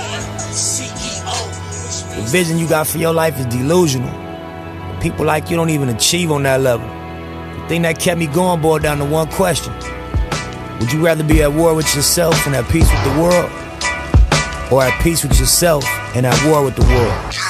The 2.17 2.25
vision 2.29 2.59
you 2.59 2.69
got 2.69 2.87
for 2.87 2.99
your 2.99 3.13
life 3.13 3.39
is 3.39 3.47
delusional. 3.47 4.13
People 5.01 5.25
like 5.25 5.51
you 5.51 5.57
don't 5.57 5.71
even 5.71 5.89
achieve 5.89 6.31
on 6.31 6.43
that 6.45 6.61
level. 6.61 6.87
The 7.61 7.69
thing 7.69 7.83
that 7.83 7.99
kept 7.99 8.19
me 8.19 8.27
going 8.27 8.61
boiled 8.61 8.83
down 8.83 8.99
to 8.99 9.05
one 9.05 9.29
question. 9.29 9.73
Would 10.81 10.93
you 10.93 11.05
rather 11.05 11.25
be 11.25 11.43
at 11.43 11.53
war 11.53 11.75
with 11.75 11.93
yourself 11.95 12.47
and 12.47 12.55
at 12.55 12.69
peace 12.69 12.91
with 12.91 13.05
the 13.05 13.21
world? 13.21 13.51
Or 14.71 14.83
at 14.83 15.03
peace 15.03 15.23
with 15.25 15.39
yourself 15.41 15.85
and 16.15 16.25
at 16.27 16.45
war 16.47 16.63
with 16.65 16.77
the 16.77 16.85
world? 16.85 17.48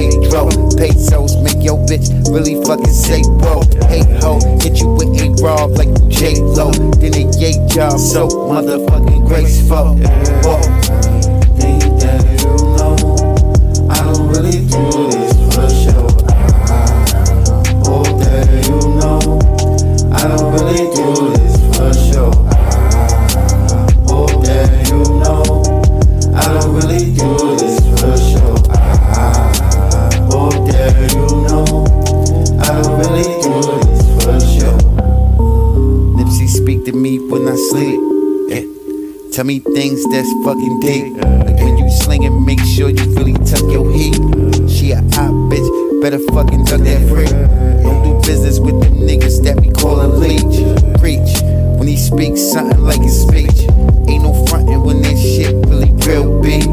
Pedro. 0.00 0.48
Pesos 0.78 1.36
make 1.42 1.62
your 1.62 1.76
bitch 1.84 2.08
really 2.32 2.56
fucking 2.64 2.88
say 2.88 3.22
bro. 3.38 3.60
Hey 3.84 4.00
ho, 4.20 4.40
hit 4.62 4.80
you 4.80 4.88
with 4.96 5.12
a 5.20 5.28
rob 5.44 5.72
like 5.76 5.92
J 6.08 6.40
Lo. 6.40 6.70
Then 6.96 7.14
a 7.14 7.28
yay 7.38 7.60
job 7.68 7.98
so 7.98 8.26
motherfucking 8.26 9.26
graceful. 9.28 9.96
Whoa. 10.40 10.56
Think 11.60 11.84
oh, 11.84 12.24
you 12.40 12.52
know 12.76 12.96
I 13.90 13.98
don't 14.04 14.28
really 14.28 14.64
do 14.72 14.82
this 15.12 15.36
for 15.52 15.68
show. 15.68 16.08
Hope 17.84 18.08
that 18.24 18.48
you 18.64 18.78
know 18.96 19.20
I 20.10 20.28
don't 20.28 20.50
really 20.54 20.88
do 20.96 21.28
this 21.28 21.39
to 36.90 36.96
me 36.96 37.18
when 37.18 37.46
I 37.46 37.54
sleep. 37.54 38.00
Yeah. 38.48 39.32
Tell 39.32 39.44
me 39.44 39.60
things 39.60 40.02
that's 40.10 40.32
fucking 40.44 40.80
deep. 40.80 41.16
Like 41.22 41.56
when 41.60 41.78
you 41.78 41.88
slinging, 41.90 42.44
make 42.44 42.60
sure 42.60 42.88
you 42.88 43.04
really 43.14 43.34
tuck 43.34 43.62
your 43.70 43.90
heat. 43.92 44.18
She 44.68 44.90
a 44.92 44.96
hot 45.14 45.30
bitch, 45.50 46.02
better 46.02 46.18
fucking 46.18 46.64
duck 46.64 46.80
that 46.80 47.08
freak. 47.08 47.30
Don't 47.82 48.02
do 48.02 48.26
business 48.26 48.58
with 48.58 48.80
them 48.82 48.94
niggas 48.94 49.42
that 49.44 49.60
we 49.60 49.70
call 49.70 50.00
a 50.00 50.08
leech. 50.08 50.58
Preach 50.98 51.30
when 51.78 51.86
he 51.86 51.96
speaks 51.96 52.40
something 52.40 52.80
like 52.80 53.00
his 53.00 53.22
speech. 53.22 53.68
Ain't 54.08 54.24
no 54.24 54.44
frontin' 54.46 54.82
when 54.82 55.02
this 55.02 55.20
shit 55.20 55.54
really 55.66 55.92
real 56.06 56.42
big. 56.42 56.64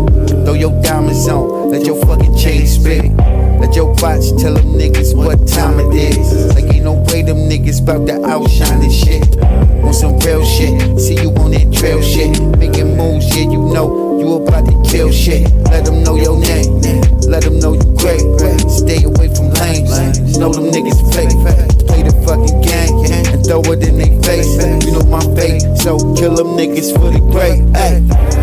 Throw 0.45 0.53
your 0.53 0.81
diamonds 0.81 1.27
on, 1.27 1.69
let 1.69 1.85
your 1.85 2.03
fucking 2.05 2.35
chain 2.37 2.65
spit. 2.65 3.36
Let 3.59 3.75
your 3.75 3.87
watch 4.01 4.29
tell 4.41 4.53
them 4.53 4.73
niggas 4.73 5.15
what 5.15 5.47
time 5.47 5.79
it 5.79 5.93
is. 5.95 6.55
Like 6.55 6.73
ain't 6.73 6.83
no 6.83 6.93
way 7.09 7.23
them 7.23 7.49
niggas 7.49 7.85
bout 7.85 8.05
to 8.07 8.23
outshine 8.25 8.79
this 8.79 8.93
shit. 8.93 9.37
On 9.83 9.93
some 9.93 10.19
real 10.19 10.43
shit, 10.45 10.99
see 10.99 11.15
you 11.15 11.31
on 11.35 11.51
that 11.51 11.73
trail 11.73 12.01
shit. 12.01 12.39
Making 12.57 12.95
moves, 12.97 13.25
yeah, 13.35 13.49
you 13.49 13.59
know, 13.73 14.19
you 14.19 14.33
about 14.33 14.65
to 14.65 14.75
kill 14.89 15.11
shit. 15.11 15.49
Let 15.71 15.85
them 15.85 16.03
know 16.03 16.15
your 16.15 16.39
name. 16.39 16.81
Let 17.27 17.43
them 17.43 17.59
know 17.59 17.73
you 17.73 17.87
great. 17.97 18.21
Stay 18.69 19.03
away 19.03 19.33
from 19.33 19.51
lanes. 19.57 20.37
Know 20.37 20.53
them 20.53 20.69
niggas 20.71 21.01
fake. 21.13 21.33
Play 21.87 22.03
the 22.03 22.13
fucking 22.25 22.61
game 22.61 23.33
and 23.33 23.45
throw 23.45 23.61
it 23.73 23.83
in 23.83 23.97
their 23.97 24.21
face. 24.21 24.53
You 24.85 24.91
know 24.93 25.03
my 25.09 25.23
fate, 25.35 25.61
so 25.77 25.97
kill 26.15 26.35
them 26.35 26.55
niggas 26.55 26.93
for 26.93 27.09
the 27.11 27.19
great. 27.31 27.63
Ay. 27.75 28.36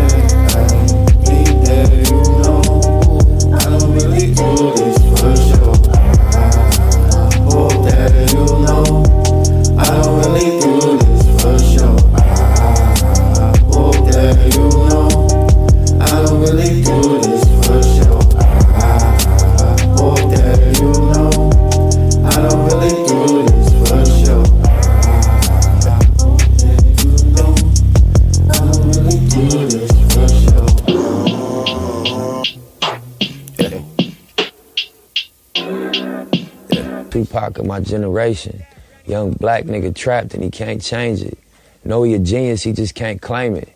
Tupac 37.55 37.59
of 37.59 37.65
my 37.65 37.79
generation. 37.79 38.63
Young 39.05 39.31
black 39.31 39.65
nigga 39.65 39.95
trapped 39.95 40.33
and 40.33 40.43
he 40.43 40.49
can't 40.49 40.81
change 40.81 41.21
it. 41.21 41.37
Know 41.83 42.03
he 42.03 42.13
a 42.15 42.19
genius, 42.19 42.63
he 42.63 42.73
just 42.73 42.95
can't 42.95 43.21
claim 43.21 43.55
it. 43.55 43.69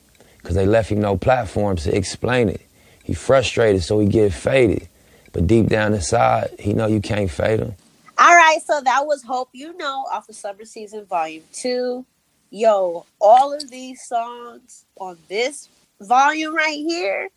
Cause 0.44 0.56
they 0.56 0.66
left 0.66 0.90
him 0.90 1.02
no 1.02 1.18
platforms 1.18 1.84
to 1.84 1.96
explain 1.96 2.50
it. 2.50 2.62
He 3.04 3.14
frustrated, 3.14 3.84
so 3.84 4.00
he 4.00 4.08
get 4.08 4.34
faded. 4.34 4.88
But 5.32 5.46
deep 5.48 5.68
down 5.68 5.94
inside, 5.94 6.50
he 6.58 6.74
know 6.74 6.88
you 6.88 7.02
can't 7.02 7.30
fade 7.30 7.60
him. 7.60 7.76
All 8.18 8.36
right, 8.36 8.58
so 8.66 8.82
that 8.82 9.06
was 9.06 9.24
Hope 9.24 9.50
You 9.54 9.78
Know 9.78 10.06
off 10.12 10.28
of 10.30 10.36
Summer 10.36 10.66
Season 10.66 11.06
Volume 11.06 11.44
2. 11.54 12.04
Yo, 12.52 13.06
all 13.22 13.54
of 13.54 13.70
these 13.70 14.02
songs 14.08 14.86
on 15.00 15.18
this 15.28 15.70
volume 16.02 16.56
right 16.56 16.74
here, 16.78 17.30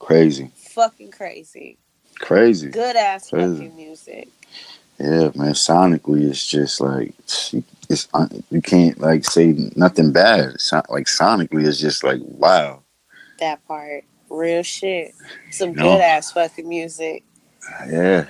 Crazy. 0.00 0.50
fucking 0.56 1.12
crazy. 1.12 1.76
Crazy. 2.18 2.70
Good 2.70 2.96
ass 2.96 3.30
Crazy. 3.30 3.54
fucking 3.54 3.76
music. 3.76 4.28
Yeah, 4.98 5.30
man. 5.34 5.52
Sonically, 5.54 6.28
it's 6.28 6.46
just 6.46 6.80
like 6.80 7.14
it's 7.90 8.08
uh, 8.14 8.26
you 8.50 8.62
can't 8.62 8.98
like 9.00 9.24
say 9.24 9.54
nothing 9.76 10.12
bad. 10.12 10.56
Like 10.88 11.06
sonically, 11.06 11.66
it's 11.66 11.78
just 11.80 12.04
like 12.04 12.20
wow. 12.22 12.82
That 13.40 13.66
part. 13.66 14.04
Real 14.30 14.62
shit. 14.62 15.14
Some 15.50 15.72
No. 15.72 15.84
good 15.84 16.00
ass 16.00 16.32
fucking 16.32 16.68
music. 16.68 17.24
Yeah, 17.88 18.26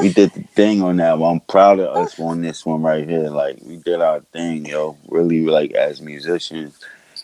we 0.00 0.12
did 0.12 0.32
the 0.32 0.42
thing 0.54 0.82
on 0.82 0.96
that 0.98 1.18
one. 1.18 1.34
I'm 1.36 1.40
proud 1.40 1.80
of 1.80 1.96
us 1.96 2.18
on 2.20 2.42
this 2.42 2.66
one 2.66 2.82
right 2.82 3.08
here. 3.08 3.30
Like 3.30 3.58
we 3.62 3.76
did 3.78 4.00
our 4.00 4.20
thing, 4.32 4.66
yo. 4.66 4.96
Really, 5.08 5.44
like 5.46 5.72
as 5.72 6.00
musicians, 6.00 6.78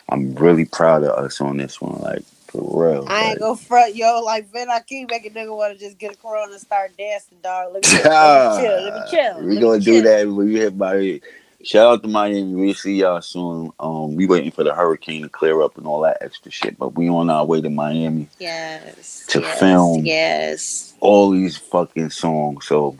I'm 0.09 0.33
really 0.35 0.65
proud 0.65 1.03
of 1.03 1.23
us 1.23 1.39
on 1.41 1.57
this 1.57 1.79
one. 1.81 2.01
Like 2.01 2.23
for 2.47 2.91
real. 2.91 3.05
I 3.07 3.31
ain't 3.31 3.39
gonna 3.39 3.55
front, 3.55 3.95
yo. 3.95 4.21
Like 4.23 4.51
Ben 4.51 4.67
Akeem 4.67 5.09
make 5.09 5.25
a 5.25 5.29
nigga 5.29 5.55
want 5.55 5.73
to 5.73 5.79
just 5.79 5.97
get 5.97 6.13
a 6.13 6.17
corona 6.17 6.51
and 6.51 6.61
start 6.61 6.97
dancing, 6.97 7.37
dog. 7.43 7.73
Let 7.73 7.83
me, 7.83 7.89
chill. 7.89 8.11
let 8.11 8.55
me 8.55 8.61
chill. 8.61 8.83
Let 8.83 8.93
me 8.93 9.01
chill. 9.11 9.41
We 9.43 9.55
let 9.55 9.61
gonna 9.61 9.79
do 9.79 9.93
chill. 9.93 10.03
that 10.03 10.27
when 10.27 10.35
we 10.35 10.55
hit 10.55 10.77
by. 10.77 11.21
Shout 11.67 11.87
out 11.93 12.03
to 12.03 12.07
Miami. 12.09 12.55
We 12.55 12.73
see 12.73 12.95
y'all 12.95 13.21
soon. 13.21 13.71
Um, 13.79 14.15
we 14.15 14.25
waiting 14.25 14.51
for 14.51 14.63
the 14.63 14.73
hurricane 14.73 15.23
to 15.23 15.29
clear 15.29 15.61
up 15.61 15.77
and 15.77 15.85
all 15.85 16.01
that 16.01 16.17
extra 16.21 16.49
shit, 16.49 16.79
but 16.79 16.95
we 16.95 17.09
on 17.09 17.29
our 17.29 17.45
way 17.45 17.59
to 17.61 17.69
Miami 17.69 18.29
Yes. 18.39 19.25
To 19.31 19.41
yes, 19.41 19.59
film. 19.59 20.05
Yes. 20.05 20.95
all 21.01 21.31
these 21.31 21.57
fucking 21.57 22.11
songs. 22.11 22.67
So 22.67 22.97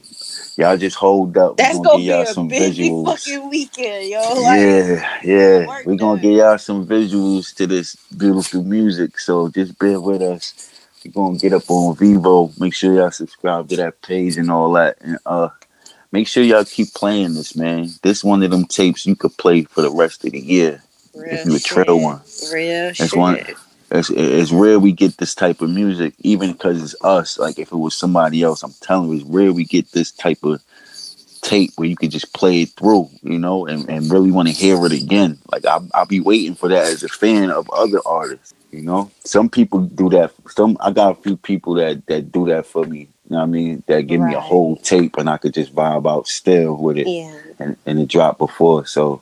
y'all 0.58 0.78
just 0.78 0.98
hold 0.98 1.38
up. 1.38 1.58
That's 1.58 1.78
we 1.80 1.86
gonna 1.86 1.90
gonna 1.90 1.98
be 2.00 2.04
y'all 2.04 2.22
a 2.24 2.26
some 2.28 2.50
busy 2.50 2.90
visuals. 2.92 3.06
fucking 3.06 3.50
weekend, 3.50 4.10
yo. 4.10 4.20
Like, 4.20 4.60
yeah, 4.60 5.20
yeah. 5.24 5.84
We're 5.86 5.96
gonna 5.96 6.22
get 6.22 6.34
y'all 6.34 6.58
some 6.58 6.86
visuals 6.86 7.56
to 7.56 7.68
this 7.68 7.96
beautiful 8.18 8.64
music. 8.64 9.20
So 9.20 9.50
just 9.50 9.80
bear 9.80 10.02
with 10.02 10.22
us. 10.22 10.70
We're 11.06 11.14
gonna 11.14 11.40
get 11.40 11.54
up 11.54 11.70
on 11.72 11.96
Vevo. 11.96 12.60
Make 12.60 12.76
sure 12.76 12.94
y'all 12.96 13.12
subscribe 13.12 13.70
to 13.70 13.78
that 13.78 14.02
page 14.02 14.38
and 14.38 14.52
all 14.52 14.74
that. 14.74 14.98
And 15.02 15.18
uh 15.26 15.50
make 16.12 16.28
sure 16.28 16.44
y'all 16.44 16.66
keep 16.66 16.94
playing 16.94 17.34
this, 17.34 17.56
man. 17.56 17.90
This 18.04 18.24
one 18.24 18.44
of 18.44 18.52
them 18.52 18.66
tapes 18.66 19.06
you 19.06 19.16
could 19.16 19.36
play 19.38 19.64
for 19.64 19.82
the 19.82 19.92
rest 19.92 20.26
of 20.26 20.32
the 20.32 20.40
year. 20.40 20.84
real 21.16 21.34
if 21.34 21.46
you 21.46 21.56
a 21.56 21.60
trail 21.60 22.00
one. 22.00 22.22
Real 22.52 22.88
That's 22.88 22.98
shit. 22.98 23.18
one 23.18 23.40
it's, 23.92 24.10
it's 24.10 24.52
rare 24.52 24.80
we 24.80 24.92
get 24.92 25.18
this 25.18 25.34
type 25.34 25.62
of 25.62 25.70
music, 25.70 26.14
even 26.20 26.52
because 26.52 26.84
it's 26.84 26.96
us. 27.04 27.40
Like 27.40 27.58
if 27.58 27.72
it 27.72 27.78
was 27.78 27.96
somebody 27.96 28.44
else, 28.44 28.64
I'm 28.64 28.74
telling 28.82 29.10
you, 29.10 29.16
it's 29.16 29.26
rare 29.26 29.54
we 29.54 29.64
get 29.64 29.92
this 29.92 30.12
type 30.12 30.44
of 30.44 30.62
tape 31.42 31.72
where 31.76 31.88
you 31.88 31.96
could 31.96 32.12
just 32.12 32.34
play 32.34 32.64
it 32.64 32.70
through, 32.72 33.10
you 33.22 33.40
know, 33.40 33.66
and, 33.66 33.88
and 33.90 34.12
really 34.12 34.32
want 34.32 34.50
to 34.50 34.54
hear 34.54 34.84
it 34.86 34.92
again. 34.92 35.38
Like 35.52 35.66
I'll, 35.66 35.88
I'll 35.94 36.06
be 36.06 36.20
waiting 36.20 36.56
for 36.56 36.68
that 36.68 36.86
as 36.86 37.04
a 37.04 37.08
fan 37.08 37.50
of 37.50 37.70
other 37.70 38.00
artists, 38.06 38.54
you 38.72 38.82
know. 38.82 39.10
Some 39.24 39.50
people 39.50 39.80
do 39.80 40.10
that. 40.10 40.34
Some 40.50 40.78
I 40.82 40.92
got 40.92 41.18
a 41.18 41.22
few 41.22 41.38
people 41.38 41.76
that 41.76 42.06
that 42.08 42.32
do 42.32 42.46
that 42.48 42.66
for 42.66 42.86
me. 42.86 43.08
You 43.30 43.34
know 43.36 43.40
what 43.40 43.44
I 43.44 43.48
mean? 43.48 43.84
That 43.88 44.02
give 44.08 44.22
me 44.22 44.34
a 44.34 44.40
whole 44.40 44.78
tape 44.78 45.18
and 45.18 45.30
I 45.30 45.36
could 45.38 45.54
just 45.54 45.76
vibe 45.76 46.10
out 46.10 46.28
still 46.28 46.78
with 46.78 46.98
it 46.98 47.08
Yeah. 47.08 47.38
and, 47.60 47.76
and 47.86 48.00
it 48.00 48.08
dropped 48.08 48.38
before. 48.40 48.86
So, 48.86 49.22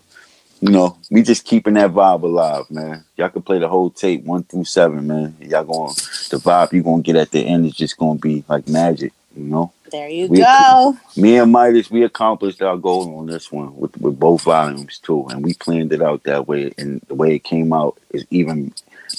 you 0.62 0.70
know, 0.70 0.98
we 1.10 1.24
just 1.24 1.44
keeping 1.44 1.74
that 1.74 1.92
vibe 1.92 2.22
alive, 2.22 2.70
man. 2.70 3.04
Y'all 3.18 3.30
can 3.30 3.42
play 3.42 3.58
the 3.58 3.68
whole 3.68 3.90
tape 3.90 4.24
one 4.24 4.44
through 4.44 4.66
seven, 4.66 5.08
man. 5.08 5.36
Y'all 5.42 5.64
going 5.64 5.94
the 6.30 6.38
vibe 6.38 6.74
you 6.74 6.84
gonna 6.84 7.02
get 7.02 7.16
at 7.16 7.32
the 7.32 7.40
end 7.42 7.66
is 7.66 7.74
just 7.74 7.98
gonna 7.98 8.20
be 8.20 8.44
like 8.48 8.68
magic, 8.68 9.12
you 9.36 9.44
know. 9.46 9.72
There 9.92 10.08
you 10.10 10.28
We- 10.28 10.38
go. 10.38 10.96
Me 11.18 11.38
and 11.40 11.52
Midas, 11.52 11.90
we 11.90 12.04
accomplished 12.04 12.62
our 12.62 12.78
goal 12.78 13.18
on 13.18 13.26
this 13.26 13.52
one 13.52 13.76
with 13.76 13.98
with 14.00 14.20
both 14.20 14.44
volumes 14.44 15.00
too, 15.00 15.26
and 15.30 15.44
we 15.44 15.56
planned 15.56 15.92
it 15.94 16.02
out 16.04 16.24
that 16.26 16.48
way. 16.48 16.72
And 16.78 17.02
the 17.08 17.16
way 17.16 17.34
it 17.36 17.44
came 17.44 17.74
out 17.74 17.98
is 18.12 18.24
even 18.30 18.72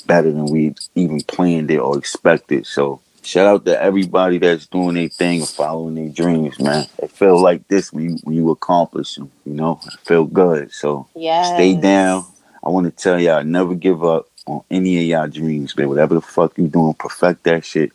better 0.07 0.31
than 0.31 0.47
we 0.47 0.75
even 0.95 1.21
planned 1.23 1.73
it 1.73 1.79
or 1.79 1.99
expected. 1.99 2.67
So. 2.67 3.01
Shout 3.27 3.47
out 3.49 3.65
to 3.65 3.83
everybody 3.83 4.39
that's 4.39 4.67
doing 4.67 4.95
their 4.95 5.09
thing 5.09 5.41
and 5.41 5.49
following 5.49 5.97
their 5.97 6.09
dreams, 6.11 6.61
man. 6.61 6.87
It 7.03 7.11
feel 7.11 7.43
like 7.43 7.67
this 7.67 7.93
when 7.93 8.11
you, 8.11 8.19
when 8.23 8.37
you 8.37 8.51
accomplish 8.53 9.17
them, 9.17 9.33
you 9.45 9.53
know. 9.53 9.81
It 9.85 9.99
feel 10.05 10.27
good. 10.27 10.73
So 10.73 11.09
Yeah. 11.17 11.43
Stay 11.43 11.75
down. 11.75 12.25
I 12.65 12.69
want 12.69 12.87
to 12.87 13.03
tell 13.03 13.19
y'all, 13.21 13.43
never 13.43 13.75
give 13.75 14.05
up 14.05 14.29
on 14.47 14.63
any 14.71 14.99
of 14.99 15.03
y'all 15.03 15.29
dreams, 15.29 15.77
man. 15.77 15.89
Whatever 15.89 16.15
the 16.15 16.21
fuck 16.21 16.57
you 16.57 16.69
doing, 16.69 16.95
perfect 16.95 17.43
that 17.43 17.65
shit 17.65 17.91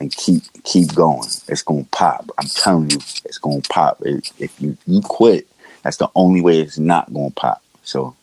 and 0.00 0.12
keep 0.12 0.42
keep 0.64 0.92
going. 0.96 1.28
It's 1.46 1.62
gonna 1.62 1.86
pop. 1.92 2.28
I'm 2.36 2.48
telling 2.48 2.90
you, 2.90 2.98
it's 3.24 3.38
gonna 3.38 3.62
pop. 3.70 4.02
If 4.04 4.60
you 4.60 4.76
you 4.88 5.00
quit, 5.00 5.46
that's 5.84 5.98
the 5.98 6.10
only 6.16 6.40
way 6.40 6.60
it's 6.60 6.76
not 6.76 7.12
gonna 7.14 7.30
pop. 7.30 7.62
So 7.84 8.16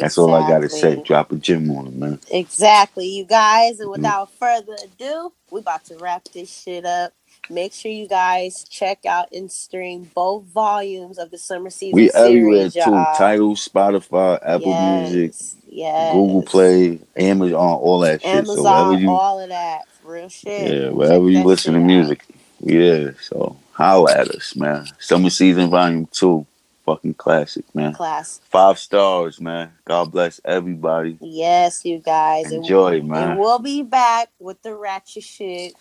that's 0.00 0.18
all 0.18 0.34
I 0.34 0.48
gotta 0.48 0.68
say. 0.68 1.02
Drop 1.02 1.32
a 1.32 1.36
gem 1.36 1.70
on 1.70 1.86
it, 1.88 1.94
man. 1.94 2.20
Exactly, 2.30 3.06
you 3.08 3.24
guys. 3.24 3.74
Mm-hmm. 3.74 3.82
And 3.82 3.90
without 3.90 4.32
further 4.32 4.76
ado, 4.84 5.32
we 5.50 5.60
about 5.60 5.84
to 5.86 5.96
wrap 5.98 6.24
this 6.34 6.62
shit 6.62 6.84
up. 6.84 7.12
Make 7.50 7.72
sure 7.74 7.90
you 7.92 8.08
guys 8.08 8.64
check 8.64 9.04
out 9.06 9.28
and 9.32 9.52
stream 9.52 10.10
both 10.14 10.44
volumes 10.44 11.18
of 11.18 11.30
the 11.30 11.38
summer 11.38 11.70
season 11.70 11.94
We 11.94 12.08
series, 12.10 12.70
everywhere 12.70 12.70
too. 12.70 12.78
y'all. 12.80 13.14
Tidal, 13.16 13.54
Spotify, 13.56 14.38
Apple 14.42 14.72
Yes, 14.72 15.10
Music, 15.12 15.34
yes. 15.68 16.12
Google 16.14 16.42
Play, 16.42 17.00
Amazon, 17.16 17.58
all 17.58 18.00
that 18.00 18.22
shit. 18.22 18.48
so 18.48 18.72
Amazon, 18.72 18.98
you 18.98 19.10
all 19.10 19.40
of 19.40 19.50
that. 19.50 19.82
Real 20.02 20.28
shit. 20.30 20.74
Yeah, 20.74 20.90
Check 21.06 21.22
wherever 21.22 21.30
you 21.30 21.44
listen 21.44 21.74
to 21.74 21.80
shit 21.80 21.84
out. 21.84 21.86
music. 21.86 22.24
Yeah, 22.60 23.10
so 23.20 23.56
holla 23.72 24.12
at 24.12 24.28
us, 24.30 24.56
man. 24.56 24.86
Summer 24.98 25.30
season 25.30 25.70
volume 25.70 26.06
two. 26.12 26.46
Fucking 26.84 27.14
classic, 27.14 27.64
man. 27.74 27.94
Class. 27.94 28.40
Five 28.50 28.78
stars, 28.78 29.40
man. 29.40 29.72
God 29.86 30.12
bless 30.12 30.40
everybody. 30.44 31.16
Yes, 31.20 31.84
you 31.84 31.98
guys. 31.98 32.52
Enjoy, 32.52 32.98
And 32.98 33.08
man. 33.08 33.38
we'll 33.38 33.58
be 33.58 33.82
back 33.82 34.30
with 34.38 34.62
the 34.62 34.74
ratchet 34.74 35.22
shit. 35.24 35.74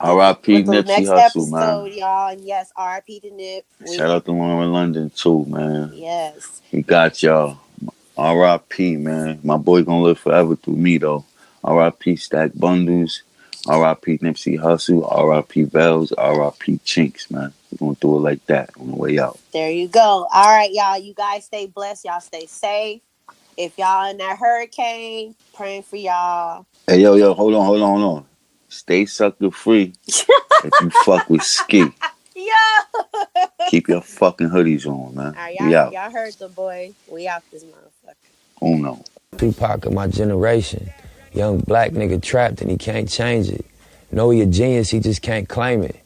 R.I.P. 0.00 0.64
Nipsey 0.64 0.86
next 0.86 1.08
Hussle, 1.08 1.18
episode, 1.18 1.50
man. 1.90 1.92
y'all. 1.98 2.28
And 2.32 2.40
yes, 2.42 2.72
R.I.P. 2.76 3.20
to 3.20 3.30
Nip. 3.30 3.64
We- 3.80 3.96
Shout 3.96 4.10
out 4.10 4.24
to 4.26 4.32
Lauren 4.32 4.72
London 4.72 5.10
too, 5.10 5.44
man. 5.46 5.90
Yes. 5.94 6.62
We 6.72 6.82
got 6.82 7.22
y'all. 7.22 7.58
R.I.P. 8.16 8.96
Man. 8.96 9.40
My 9.42 9.56
boy 9.56 9.82
gonna 9.82 10.02
live 10.02 10.18
forever 10.18 10.56
through 10.56 10.76
me 10.76 10.98
though. 10.98 11.24
R.I.P. 11.64 12.16
Stack 12.16 12.52
Bundles. 12.54 13.22
R.I.P. 13.68 14.18
Nipsey 14.18 14.58
Hussle. 14.58 15.06
R.I.P. 15.10 15.64
Bells. 15.64 16.12
R.I.P. 16.12 16.78
Chinx, 16.84 17.30
man. 17.30 17.52
We're 17.70 17.86
gonna 17.86 17.96
do 18.00 18.16
it 18.16 18.20
like 18.20 18.46
that 18.46 18.70
on 18.78 18.90
the 18.90 18.96
way 18.96 19.18
out. 19.18 19.38
There 19.52 19.70
you 19.70 19.88
go. 19.88 20.26
All 20.32 20.48
right, 20.48 20.70
y'all. 20.72 20.98
You 20.98 21.14
guys 21.14 21.44
stay 21.44 21.66
blessed. 21.66 22.04
Y'all 22.04 22.20
stay 22.20 22.46
safe. 22.46 23.02
If 23.56 23.78
y'all 23.78 24.10
in 24.10 24.16
that 24.18 24.38
hurricane, 24.38 25.34
praying 25.54 25.82
for 25.82 25.96
y'all. 25.96 26.66
Hey 26.86 27.00
yo 27.00 27.14
yo, 27.14 27.34
hold 27.34 27.54
on, 27.54 27.66
hold 27.66 27.82
on, 27.82 28.00
hold 28.00 28.16
on. 28.18 28.26
Stay 28.68 29.04
sucker 29.04 29.50
free 29.50 29.92
if 30.08 30.72
you 30.80 30.90
fuck 31.04 31.28
with 31.28 31.42
ski. 31.42 31.84
Yo! 32.34 32.44
Keep 33.68 33.88
your 33.88 34.00
fucking 34.00 34.48
hoodies 34.48 34.86
on, 34.86 35.14
man. 35.14 35.26
All 35.26 35.32
right, 35.32 35.54
y'all, 35.60 35.74
out. 35.74 35.92
y'all 35.92 36.10
heard 36.10 36.32
the 36.34 36.48
boy. 36.48 36.94
We 37.08 37.28
out 37.28 37.42
this 37.52 37.62
motherfucker. 37.64 38.14
Oh 38.62 38.74
no. 38.74 39.04
Tupac 39.36 39.84
of 39.84 39.92
my 39.92 40.08
generation. 40.08 40.90
Young 41.34 41.58
black 41.58 41.92
nigga 41.92 42.22
trapped 42.22 42.60
and 42.60 42.70
he 42.70 42.76
can't 42.76 43.08
change 43.08 43.48
it. 43.48 43.64
Know 44.10 44.30
he 44.30 44.42
a 44.42 44.46
genius, 44.46 44.90
he 44.90 45.00
just 45.00 45.22
can't 45.22 45.48
claim 45.48 45.82
it. 45.82 45.96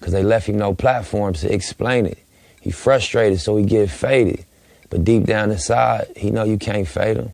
Cause 0.00 0.12
they 0.12 0.22
left 0.22 0.48
him 0.48 0.58
no 0.58 0.74
platforms 0.74 1.40
to 1.40 1.52
explain 1.52 2.06
it. 2.06 2.18
He 2.60 2.70
frustrated, 2.70 3.40
so 3.40 3.56
he 3.56 3.64
get 3.64 3.90
faded. 3.90 4.44
But 4.90 5.04
deep 5.04 5.24
down 5.24 5.50
inside, 5.50 6.08
he 6.16 6.30
know 6.30 6.44
you 6.44 6.58
can't 6.58 6.86
fade 6.86 7.16
him. 7.16 7.24